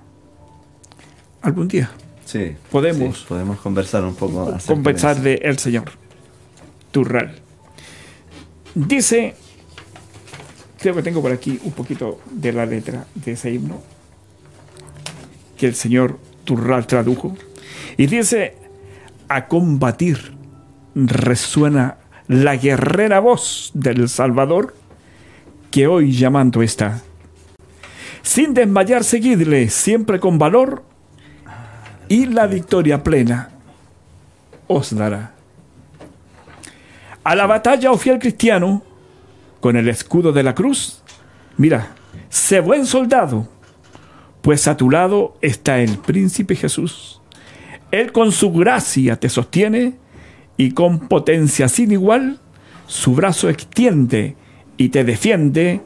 [1.42, 1.90] Algún día.
[2.24, 2.54] Sí.
[2.70, 3.24] Podemos.
[3.24, 4.56] podemos conversar un poco.
[4.66, 5.90] Conversar de, el Señor.
[6.92, 7.34] Turral.
[8.74, 9.34] Dice,
[10.92, 13.80] que tengo por aquí un poquito de la letra de ese himno
[15.56, 17.36] que el Señor Turral tradujo.
[17.96, 18.56] Y dice,
[19.28, 20.34] a combatir
[20.94, 21.96] resuena
[22.28, 24.74] la guerrera voz del Salvador
[25.70, 27.02] que hoy llamando está.
[28.22, 30.82] Sin desmayar, seguidle siempre con valor
[32.08, 33.50] y la victoria plena
[34.66, 35.32] os dará.
[37.22, 38.82] A la batalla, oh fiel cristiano,
[39.64, 41.00] con el escudo de la cruz,
[41.56, 41.94] mira,
[42.28, 43.48] sé buen soldado,
[44.42, 47.22] pues a tu lado está el príncipe Jesús.
[47.90, 49.94] Él con su gracia te sostiene
[50.58, 52.40] y con potencia sin igual
[52.86, 54.36] su brazo extiende
[54.76, 55.80] y te defiende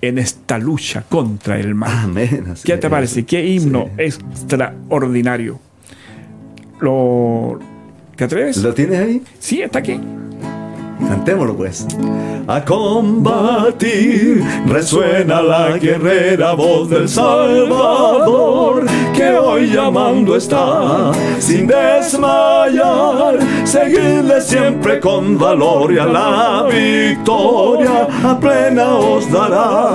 [0.00, 1.92] en esta lucha contra el mal.
[2.06, 3.24] Amén, ¿Qué te parece?
[3.24, 5.60] ¿Qué himno extraordinario?
[6.80, 7.60] ¿Lo,
[8.16, 8.56] ¿Te atreves?
[8.56, 9.22] ¿Lo tienes ahí?
[9.38, 10.00] Sí, está aquí.
[11.08, 11.86] Cantémoslo pues.
[12.46, 18.84] A combatir resuena la guerrera voz del Salvador
[19.14, 23.38] que hoy llamando está sin desmayar.
[23.64, 29.91] Seguirle siempre con valor y a la victoria a plena os dará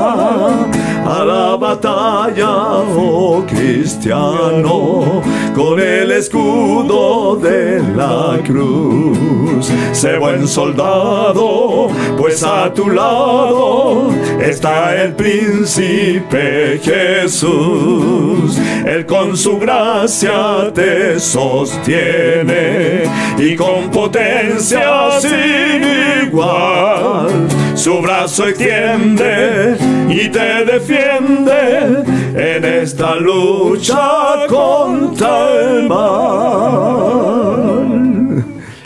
[1.68, 2.50] batalla,
[2.96, 5.22] oh cristiano,
[5.54, 9.70] con el escudo de la cruz.
[9.92, 18.58] Sé buen soldado, pues a tu lado está el príncipe Jesús.
[18.86, 23.04] Él con su gracia te sostiene
[23.38, 25.84] y con potencia sin
[26.28, 27.47] igual
[27.78, 29.78] su brazo extiende
[30.10, 32.04] y te defiende
[32.36, 37.18] en esta lucha contra el mal.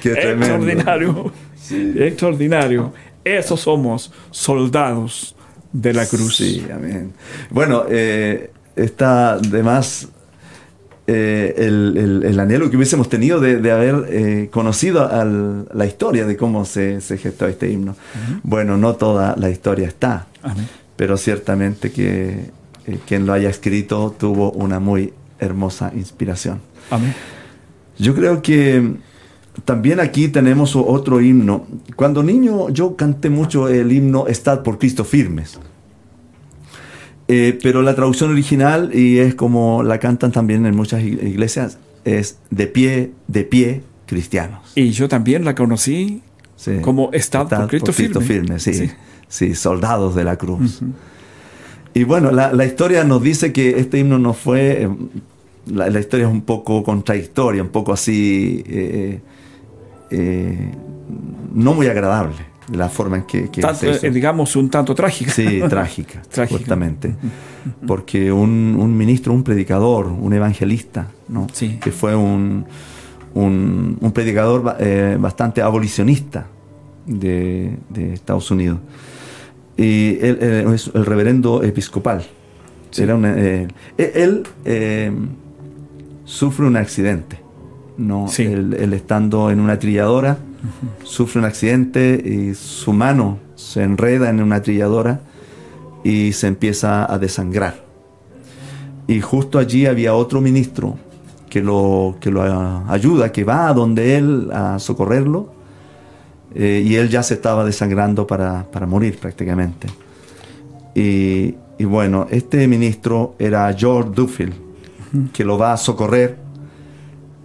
[0.01, 1.31] Qué extraordinario,
[1.95, 2.91] extraordinario.
[3.23, 5.35] Esos somos soldados
[5.71, 6.35] de la cruz.
[6.35, 7.13] Sí, amén.
[7.49, 10.09] Bueno, eh, está además
[11.13, 15.09] eh, el, anhelo que hubiésemos tenido de, haber eh, conocido
[15.73, 17.95] la historia de cómo se, gestó este himno.
[18.43, 20.27] Bueno, no toda la historia está,
[20.95, 22.51] pero ciertamente que
[22.87, 26.61] eh, quien lo haya escrito tuvo una muy hermosa inspiración.
[27.97, 28.95] Yo creo que
[29.65, 31.67] también aquí tenemos otro himno.
[31.95, 35.59] Cuando niño yo canté mucho el himno Estad por Cristo firmes.
[37.33, 42.39] Eh, pero la traducción original, y es como la cantan también en muchas iglesias, es
[42.49, 44.73] de pie, de pie, cristianos.
[44.75, 46.21] Y yo también la conocí
[46.81, 48.59] como Estad por Cristo, firme.
[48.59, 48.91] sí,
[49.29, 50.81] sí, soldados de la cruz.
[51.93, 54.89] Y bueno, la, historia nos dice que este himno no fue, eh,
[55.67, 59.21] la, historia es un poco contradictoria, un poco así, eh,
[61.53, 65.31] no muy agradable la forma en que, eh, digamos un tanto trágica.
[65.31, 67.15] Sí trágica, justamente
[67.85, 71.47] porque un, ministro un predicador un evangelista no
[71.79, 72.65] que fue un,
[73.33, 76.47] un, predicador eh, bastante abolicionista
[77.05, 77.77] de,
[78.13, 78.79] Estados Unidos.
[79.77, 80.37] Y él,
[80.73, 82.23] es el reverendo episcopal.
[82.97, 84.43] Era eh, él
[86.25, 87.40] sufre un accidente
[88.01, 90.37] no él estando en una trilladora
[91.03, 95.21] sufre un accidente y su mano se enreda en una trilladora
[96.03, 97.83] y se empieza a desangrar.
[99.07, 100.97] Y justo allí había otro ministro
[101.49, 102.41] que lo, que lo
[102.87, 105.51] ayuda, que va a donde él a socorrerlo,
[106.53, 109.87] eh, y él ya se estaba desangrando para, morir prácticamente.
[110.95, 114.53] Y, y, bueno, este ministro era George Duffield,
[115.33, 116.37] que lo va a socorrer,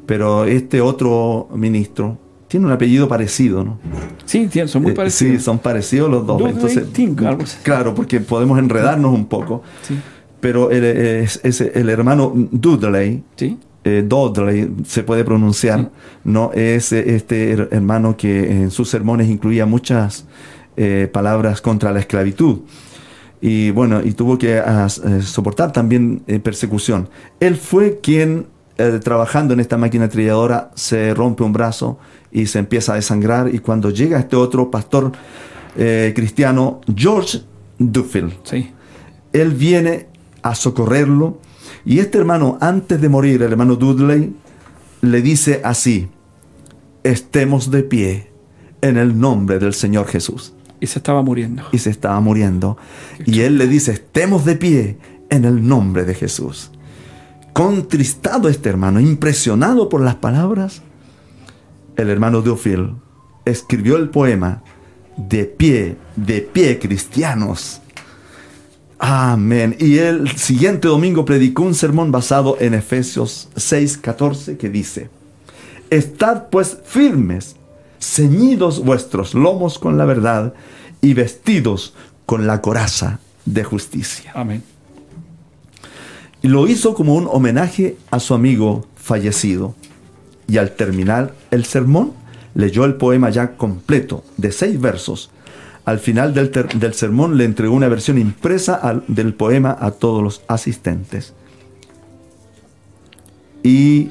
[0.07, 3.79] pero este otro ministro tiene un apellido parecido, ¿no?
[4.25, 5.39] Sí, son muy eh, parecidos.
[5.39, 6.41] sí, son parecidos los dos.
[6.43, 6.85] Entonces,
[7.63, 9.63] claro, porque podemos enredarnos un poco.
[9.83, 9.99] Sí.
[10.41, 13.59] Pero el, es, el hermano Dudley, ¿Sí?
[13.83, 15.91] Eh, Dudley se puede pronunciar,
[16.25, 16.53] ¿no?
[16.53, 20.27] Es este hermano que en sus sermones incluía muchas
[20.77, 22.61] eh, palabras contra la esclavitud.
[23.41, 24.63] Y bueno, y tuvo que
[25.23, 27.09] soportar también persecución.
[27.39, 31.99] Él fue quien, trabajando en esta máquina trilladora, se rompe un brazo
[32.31, 33.55] y se empieza a desangrar.
[33.55, 35.13] Y cuando llega este otro pastor
[35.77, 37.43] eh, cristiano, George
[37.79, 38.73] Duffield, sí.
[39.33, 40.09] él viene
[40.43, 41.39] a socorrerlo.
[41.85, 44.35] Y este hermano, antes de morir, el hermano Dudley,
[45.01, 46.09] le dice así,
[47.03, 48.31] estemos de pie
[48.83, 50.53] en el nombre del Señor Jesús.
[50.81, 51.63] Y se estaba muriendo.
[51.73, 52.77] Y se estaba muriendo.
[53.25, 54.99] Y él le dice, estemos de pie
[55.31, 56.71] en el nombre de Jesús.
[57.57, 60.83] Contristado este hermano, impresionado por las palabras,
[61.97, 62.99] el hermano Duffield
[63.47, 64.63] escribió el poema
[65.17, 67.81] De pie, de pie cristianos.
[68.99, 69.75] Amén.
[69.79, 75.09] Y el siguiente domingo predicó un sermón basado en Efesios 6:14 que dice,
[75.89, 77.57] Estad pues firmes,
[77.99, 80.53] ceñidos vuestros lomos con la verdad
[81.01, 81.95] y vestidos
[82.27, 84.33] con la coraza de justicia.
[84.35, 84.76] Amén.
[86.47, 89.75] Lo hizo como un homenaje a su amigo fallecido
[90.47, 92.13] y al terminar el sermón
[92.55, 95.31] leyó el poema ya completo de seis versos.
[95.85, 101.35] Al final del, sermón le entregó una versión impresa del poema a todos los asistentes.
[103.65, 104.11] Y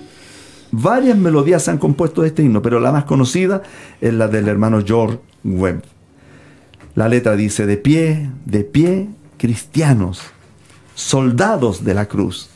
[0.72, 3.64] varias melodías se han compuesto de este himno, pero la más conocida
[4.02, 5.84] es la del hermano George Webb.
[6.96, 10.22] La letra dice, de pie, de pie, cristianos,
[10.96, 12.50] soldados de la cruz,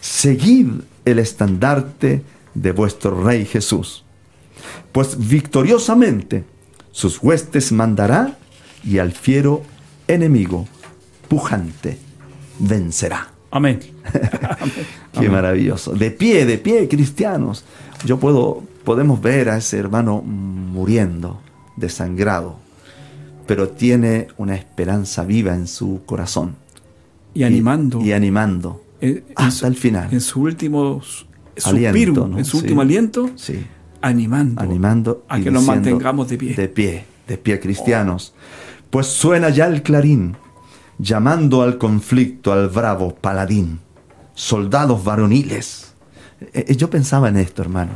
[0.00, 0.68] seguid
[1.04, 2.22] el estandarte
[2.54, 4.04] de vuestro Rey Jesús.
[4.92, 6.44] Pues victoriosamente
[6.92, 8.38] sus huestes mandará
[8.84, 9.62] y al fiero
[10.06, 10.66] enemigo
[11.28, 11.98] pujante
[12.58, 13.28] vencerá.
[13.50, 13.80] Amén.
[15.18, 15.92] Qué maravilloso.
[15.92, 17.64] De pie, de pie, cristianos.
[18.04, 21.40] Yo puedo, podemos ver a ese hermano muriendo,
[21.76, 22.56] desangrado,
[23.46, 26.56] pero tiene una esperanza viva en su corazón.
[27.34, 28.00] Y animando.
[28.00, 28.82] Y, animando.
[29.00, 30.08] en hasta el final.
[30.12, 31.00] En su último
[31.64, 32.38] Aliento, suspiro, ¿no?
[32.38, 32.62] en su Sí.
[32.64, 33.66] último aliento, Sí.
[34.00, 34.60] animando.
[34.62, 36.54] animando a que nos mantengamos de pie.
[36.54, 38.34] De pie, de pie cristianos.
[38.90, 40.36] Pues suena ya el clarín,
[40.98, 43.80] llamando al conflicto al bravo paladín,
[44.34, 45.92] soldados varoniles.
[46.40, 47.92] Eh, eh, Yo pensaba en esto, hermano,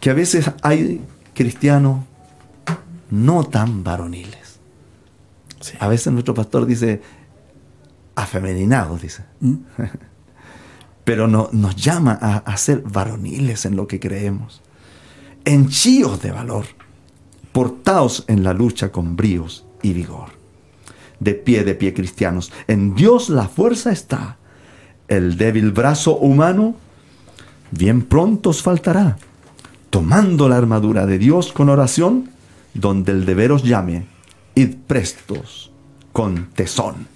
[0.00, 1.00] que a veces hay
[1.34, 2.04] cristianos
[3.10, 4.58] no tan varoniles.
[5.60, 5.74] Sí.
[5.80, 7.02] A veces nuestro pastor dice
[8.14, 9.24] afemininados, dice.
[9.40, 9.54] ¿Mm?
[11.04, 14.62] Pero no- nos llama a, a ser varoniles en lo que creemos,
[15.44, 16.66] henchíos de valor,
[17.52, 20.28] portaos en la lucha con bríos y vigor.
[21.18, 24.38] De pie, de pie cristianos, en Dios la fuerza está.
[25.08, 26.74] El débil brazo humano
[27.70, 29.18] bien pronto os faltará.
[29.90, 32.30] Tomando la armadura de Dios con oración,
[32.74, 34.06] donde el deber os llame,
[34.54, 35.70] id prestos
[36.12, 37.06] con tesón.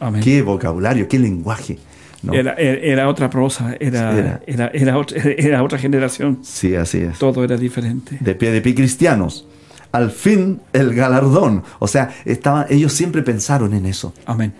[0.00, 0.22] Amén.
[0.22, 1.78] Qué vocabulario, qué lenguaje.
[2.22, 2.32] ¿no?
[2.34, 4.70] Era, era- era otra prosa, era, era.
[4.74, 4.98] era.
[4.98, 6.38] Otra, era otra generación.
[6.42, 7.18] Sí, así es.
[7.18, 8.16] Todo era diferente.
[8.20, 9.46] De pie de pie cristianos.
[9.92, 11.62] Al fin el galardón.
[11.78, 14.12] O sea, estaba, ellos siempre pensaron en eso.
[14.26, 14.52] Amén.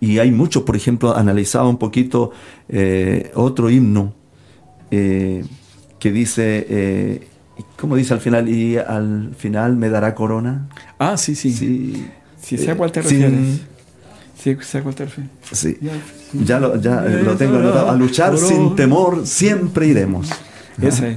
[0.00, 2.32] Y hay muchos, por ejemplo, analizaba un poquito
[2.68, 4.14] eh, otro himno
[4.90, 5.44] eh,
[6.00, 7.28] que dice, eh,
[7.78, 8.48] ¿cómo dice al final?
[8.48, 10.68] Y al final me dará corona.
[10.98, 11.52] Ah, sí, sí.
[11.52, 12.06] Sí,
[12.42, 13.60] Sí, sé a cuál te sin- refieres.
[14.42, 15.30] Sí, te refieres.
[15.52, 15.78] sí.
[16.32, 17.90] Ya lo, ya eh, lo tengo anotado.
[17.90, 20.28] A luchar sin temor siempre iremos.
[20.80, 21.16] Ese.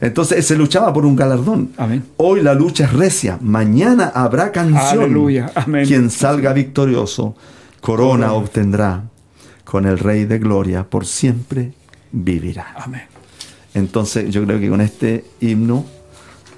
[0.00, 1.72] Entonces se luchaba por un galardón.
[1.76, 2.04] Amén.
[2.16, 5.04] Hoy la lucha es recia, mañana habrá canción.
[5.04, 5.86] Aleluya, amén.
[5.86, 7.36] Quien salga victorioso,
[7.80, 8.32] corona Corona.
[8.32, 9.02] obtendrá.
[9.64, 11.72] Con el Rey de Gloria por siempre
[12.10, 12.74] vivirá.
[12.76, 13.02] Amén.
[13.74, 15.84] Entonces yo creo que con este himno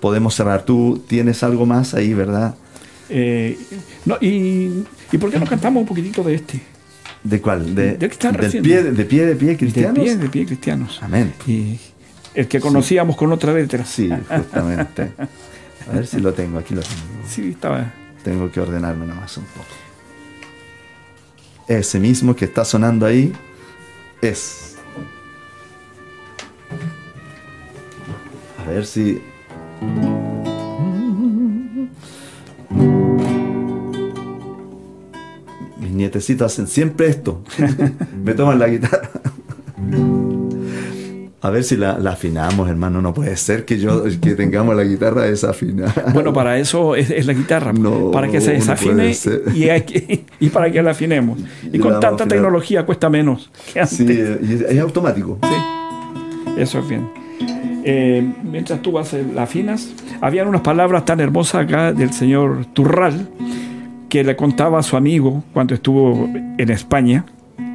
[0.01, 0.65] podemos cerrar.
[0.65, 2.55] Tú tienes algo más ahí, ¿verdad?
[3.09, 3.59] Eh,
[4.07, 6.61] no, y, ¿Y por qué no cantamos un poquitito de este?
[7.23, 7.75] ¿De cuál?
[7.75, 9.99] De, ¿De están del pie, de pie de pie De cristianos.
[9.99, 10.99] pie, de pie cristianos.
[11.03, 11.33] Amén.
[11.47, 11.79] Y
[12.35, 13.85] el que conocíamos con otra letra.
[13.85, 15.13] Sí, justamente.
[15.89, 16.97] A ver si lo tengo, aquí lo tengo.
[17.29, 17.93] Sí, estaba.
[18.23, 19.67] Tengo que ordenarme nomás un poco.
[21.69, 23.33] Ese mismo que está sonando ahí
[24.21, 24.77] es.
[28.59, 29.21] A ver si.
[36.19, 37.43] Hacen siempre esto.
[38.25, 39.11] Me toman la guitarra.
[41.41, 43.03] A ver si la, la afinamos, hermano.
[43.03, 45.93] No puede ser que yo que tengamos la guitarra desafinada.
[46.15, 47.73] Bueno, para eso es, es la guitarra.
[47.75, 49.15] No, para que se desafine
[49.55, 51.39] y, hay que- y para que la afinemos.
[51.71, 53.99] Y con tanta tecnología cuesta menos que antes.
[53.99, 54.07] Sí,
[54.69, 55.39] es automático.
[55.43, 57.11] Sí, eso es bien.
[57.87, 59.91] Eh, mientras tú vas eh, la afinas,
[60.23, 63.29] habían unas palabras tan hermosas acá del señor Turral
[64.15, 67.25] que le contaba a su amigo cuando estuvo en España.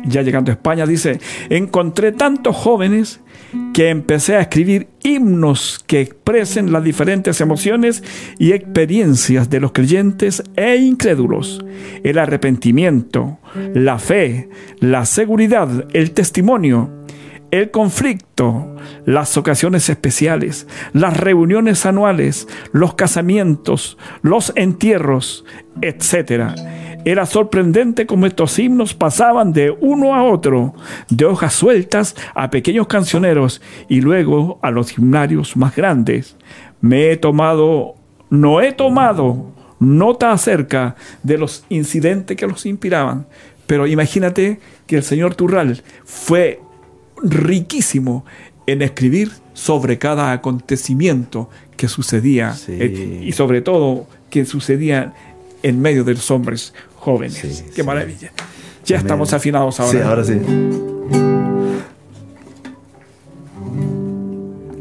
[0.06, 1.20] Ya llegando a España, dice:
[1.50, 3.20] Encontré tantos jóvenes
[3.74, 8.06] que empecé a escribir himnos que expresen las diferentes emociones
[8.38, 11.62] y experiencias de los creyentes e incrédulos,
[12.06, 13.40] el arrepentimiento,
[13.74, 14.48] la fe,
[14.80, 16.90] la seguridad, el testimonio,
[17.52, 18.76] el conflicto,
[19.06, 25.45] las ocasiones especiales, las reuniones anuales, los casamientos, los entierros,
[25.82, 26.56] etc.
[27.06, 30.74] Era sorprendente cómo estos himnos pasaban de uno a otro,
[31.10, 36.36] de hojas sueltas a pequeños cancioneros y luego a los himnarios más grandes.
[36.82, 37.95] Me he tomado,
[38.30, 43.28] no he tomado nota acerca de los incidentes que los inspiraban,
[43.66, 46.60] pero imagínate que el señor Turral fue
[47.24, 48.26] riquísimo
[48.67, 52.74] en escribir sobre cada acontecimiento que sucedía Sí.
[52.80, 55.13] eh, y sobre todo que sucedía
[55.63, 57.34] en medio de los hombres jóvenes.
[57.36, 57.84] Sí, Qué sí.
[57.84, 58.32] maravilla.
[58.86, 59.05] Ya Amén.
[59.07, 59.91] estamos afinados ahora.
[59.91, 60.39] Sí, ahora sí.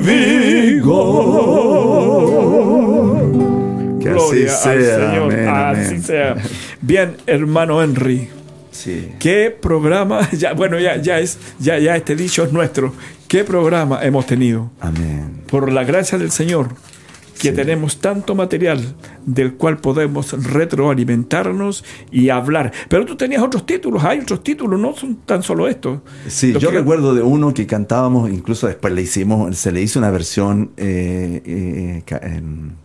[2.38, 4.00] vigor.
[4.00, 5.34] Que así Gloria al sea, Señor.
[5.34, 6.04] amén, Así amén.
[6.04, 6.36] sea.
[6.82, 8.30] Bien, hermano Henry.
[8.72, 9.10] Sí.
[9.20, 10.28] ¿Qué programa?
[10.38, 12.94] Ya, bueno, ya, ya es, ya, ya este dicho es nuestro.
[13.28, 14.70] ¿Qué programa hemos tenido?
[14.80, 15.42] Amén.
[15.50, 16.70] Por la gracia del Señor,
[17.40, 22.72] que tenemos tanto material del cual podemos retroalimentarnos y hablar.
[22.90, 26.00] Pero tú tenías otros títulos, hay otros títulos, no son tan solo estos.
[26.28, 30.00] Sí, yo que- recuerdo de uno que cantábamos, incluso después le hicimos, se le hizo
[30.00, 32.76] una versión eh, eh, en,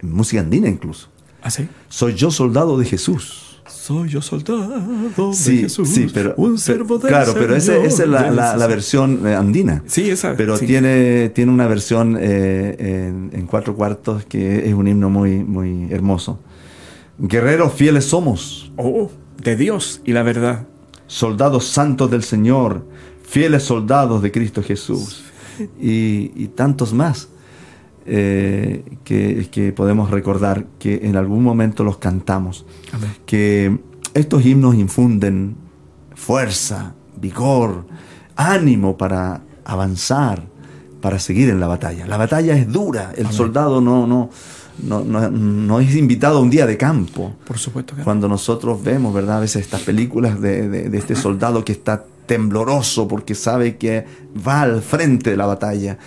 [0.00, 1.08] en música andina incluso.
[1.42, 1.68] ¿Ah, sí?
[1.88, 3.47] Soy yo soldado de Jesús.
[3.88, 7.98] Soy yo soldado Sí, de Jesús, sí, pero un servo del claro, pero esa es
[8.00, 9.82] la, la- la Sí, versión eh, andina.
[9.86, 10.36] Sí, esa.
[10.36, 10.66] Pero sí.
[10.66, 15.88] tiene, tiene una versión eh, en, en cuatro cuartos que es un himno muy, muy
[15.90, 16.38] hermoso.
[17.18, 19.10] Guerreros fieles somos, Oh,
[19.42, 20.66] de Dios y la verdad.
[21.06, 22.84] soldados santos del Señor,
[23.26, 25.22] fieles soldados de Cristo Jesús
[25.80, 27.28] y, y tantos más
[28.10, 32.64] eh, que, que podemos recordar que en algún momento los cantamos.
[32.92, 33.10] Amén.
[33.26, 33.78] Que
[34.14, 35.56] estos himnos infunden
[36.14, 37.84] fuerza, vigor,
[38.36, 40.44] ánimo para avanzar,
[41.00, 42.06] para seguir en la batalla.
[42.06, 44.30] La batalla es dura, el soldado no, no,
[44.82, 47.34] no, no, no es invitado a un día de campo.
[47.44, 48.04] Por supuesto que no.
[48.04, 49.36] Cuando nosotros vemos, ¿verdad?
[49.36, 54.04] A veces estas películas de, de- de este soldado que está tembloroso porque sabe que
[54.46, 55.98] va al frente de la batalla,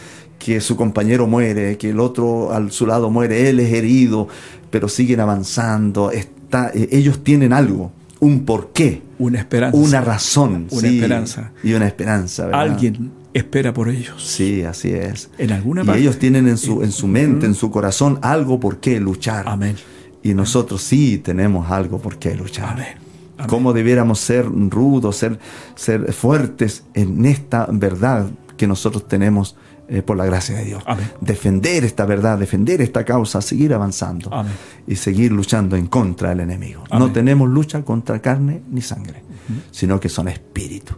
[0.44, 4.28] que su compañero muere, que el otro al su lado muere, él es herido,
[4.72, 6.10] pero siguen avanzando.
[6.12, 9.78] Está, eh, ellos tienen algo, un porqué, Una esperanza.
[9.78, 10.68] una razón.
[10.72, 11.52] Una sí, esperanza.
[11.64, 12.62] Y una esperanza, ¿verdad?
[12.62, 14.24] Alguien espera por ellos.
[14.24, 15.30] Sí, así es.
[15.38, 16.02] En alguna Y parte.
[16.02, 19.48] ellos tienen en su, en su mente, en su corazón, algo por qué luchar.
[19.48, 19.76] Amén.
[20.24, 22.70] Y nosotros sí tenemos algo por qué luchar.
[22.74, 22.96] Amén.
[23.38, 23.48] Amén.
[23.48, 25.38] Cómo debiéramos ser rudos, ser,
[25.76, 28.28] ser fuertes en esta verdad
[28.58, 29.56] que nosotros tenemos
[29.94, 30.82] eh, por la gracia de Dios.
[30.86, 31.12] Amén.
[31.20, 34.54] Defender esta verdad, defender esta causa, seguir avanzando Amén.
[34.88, 36.86] y seguir luchando en contra del enemigo.
[36.89, 37.08] Amén.
[37.08, 39.22] No tenemos lucha contra carne ni sangre,
[39.70, 40.96] sino que son espíritus.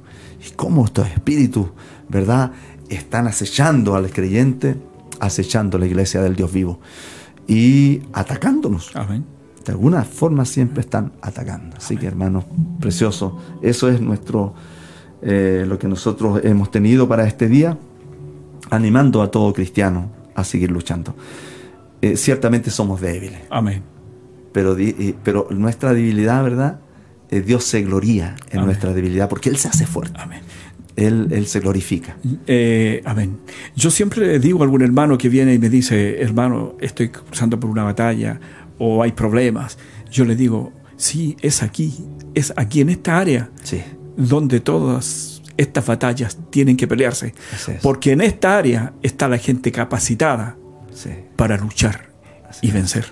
[0.48, 1.70] Y cómo estos espíritus,
[2.08, 2.52] ¿verdad?,
[2.88, 4.76] están acechando al creyente,
[5.20, 6.80] acechando la iglesia del Dios vivo
[7.48, 9.26] y atacándonos Amén.
[9.66, 11.78] de alguna forma siempre están atacando.
[11.78, 12.46] Así que hermanos
[12.80, 13.34] preciosos,
[13.64, 14.54] eso es nuestro
[15.24, 17.78] eh, lo que nosotros hemos tenido para este día,
[18.76, 21.16] animando a todo cristiano a seguir luchando.
[22.02, 23.82] Eh, ciertamente somos débiles, Amén.
[24.52, 26.80] pero, eh, pero nuestra debilidad, ¿verdad?
[27.30, 28.66] Eh, Dios se gloría en Amén.
[28.68, 30.42] nuestra debilidad porque Él se hace fuerte, Amén.
[30.96, 32.18] Él, él se glorifica.
[32.46, 33.40] Eh, amén.
[33.76, 37.60] Yo siempre le digo a algún hermano que viene y me dice, hermano, estoy cruzando
[37.60, 38.40] por una batalla
[38.78, 39.80] o hay problemas.
[40.12, 41.96] Yo le digo, sí, es aquí,
[42.36, 43.82] es aquí en esta área Sí,
[44.18, 47.34] donde todas estas batallas tienen que pelearse.
[47.54, 47.80] Es.
[47.82, 50.58] Porque en esta área está la gente capacitada
[50.94, 52.10] sí, para luchar
[52.50, 53.06] Así y vencer.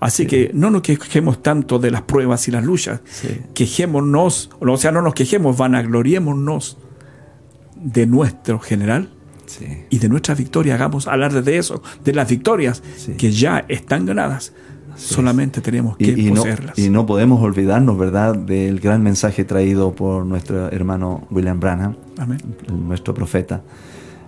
[0.00, 3.00] Así que no nos quejemos tanto de las pruebas y las luchas.
[3.04, 3.40] Sí.
[3.54, 6.78] Quejémonos, o sea, no nos quejemos, vanagloriémonos
[7.74, 9.10] de nuestro general
[9.90, 10.74] y de nuestra victoria.
[10.74, 12.82] Hagamos alarde de eso, de las victorias
[13.16, 14.52] que ya están ganadas.
[14.98, 16.78] Solamente tenemos que Y, y no, poseerlas.
[16.78, 22.38] y no podemos olvidarnos, ¿verdad?, del gran mensaje traído por nuestro hermano William Branham, Amén.
[22.68, 23.62] nuestro profeta.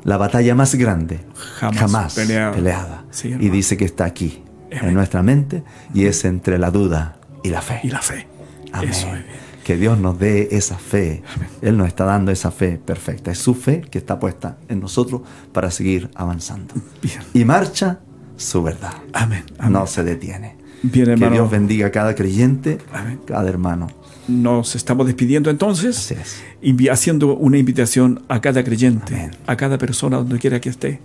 [0.05, 1.21] La batalla más grande
[1.59, 2.53] Jamás jamás, peleada.
[2.55, 3.05] peleada.
[3.11, 4.43] Sí, y dice que está aquí,
[4.73, 4.89] Amén.
[4.89, 5.63] en nuestra mente,
[5.93, 7.81] y es entre la duda y la fe.
[7.83, 8.27] Y la fe.
[8.73, 8.91] Amén.
[8.91, 9.27] Eso es bien.
[9.65, 11.23] Que Dios nos dé esa fe.
[11.63, 13.31] Él nos está dando esa fe perfecta.
[13.31, 15.21] Es su fe que está puesta en nosotros
[15.53, 16.75] para seguir avanzando.
[17.03, 17.19] Bien.
[17.35, 17.99] Y marcha
[18.37, 18.95] su verdad.
[19.13, 19.45] Amén.
[19.59, 19.73] Amén.
[19.75, 20.57] No se detiene.
[20.83, 21.31] Bien, Que.
[21.31, 23.21] Dios bendiga a cada creyente, Amén.
[23.27, 23.89] cada hermano.
[24.29, 26.43] Nos estamos despidiendo entonces, es.
[26.91, 29.31] haciendo una invitación a cada creyente, Amén.
[29.47, 31.01] a cada persona donde quiera que esté,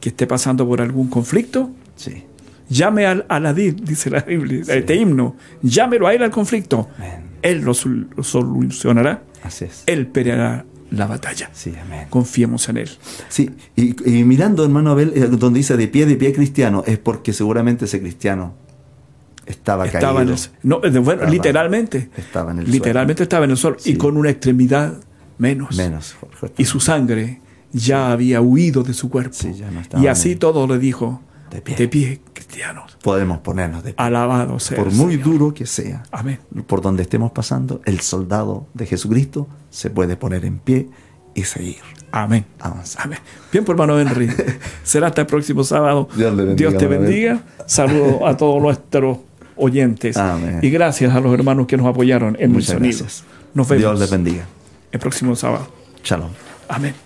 [0.00, 2.24] que esté pasando por algún conflicto, Sí.
[2.68, 6.88] llame al, a la di- dice la Biblia, este himno, llámelo a él al conflicto.
[6.98, 7.26] Amén.
[7.42, 9.82] Él lo, sol- lo solucionará, Así es.
[9.86, 11.50] él peleará la batalla.
[11.52, 12.06] Sí, amén.
[12.10, 12.90] Confiemos en él.
[13.28, 16.98] Sí, y, y mirando, hermano Abel, eh, donde dice de pie, de pie cristiano, es
[16.98, 18.54] porque seguramente ese cristiano
[19.46, 20.42] estaba, Estaba en caído.
[20.62, 22.10] el, no, de- bueno, Estaba- literalmente.
[22.16, 23.96] estaba en el literalmente estaba en el suelo y Sí.
[23.96, 24.94] con una extremidad
[25.38, 25.76] menos.
[25.76, 26.52] Menos, Jorge.
[26.58, 27.40] Y su sangre
[27.72, 29.32] ya había huido de su cuerpo.
[29.34, 31.20] Sí, ya no estaba y en así todo le dijo,
[31.50, 31.76] de pie.
[31.76, 32.98] De pie, cristianos.
[33.02, 34.04] Podemos ponernos de pie.
[34.04, 34.76] Alabado sea.
[34.78, 35.24] Por muy Señor.
[35.28, 36.40] duro que sea, Amén.
[36.66, 40.88] por donde estemos pasando, el soldado de Jesucristo se puede poner en pie
[41.34, 41.76] y seguir
[42.12, 42.46] Amén.
[42.60, 43.18] Amén.
[43.52, 44.28] Bien, pues hermano Henry.
[44.84, 46.08] Será hasta el próximo sábado.
[46.16, 47.42] Dios le bendiga, Dios te bendiga.
[47.66, 49.18] Saludo a todos nuestros
[49.56, 50.16] oyentes.
[50.16, 50.60] Amén.
[50.62, 52.98] Y gracias a los hermanos que nos apoyaron en Muchas el sonido.
[52.98, 53.24] gracias.
[53.54, 54.44] Nos vemos Dios les bendiga.
[54.92, 55.68] el próximo sábado.
[56.04, 56.30] Shalom.
[56.68, 57.05] Amén.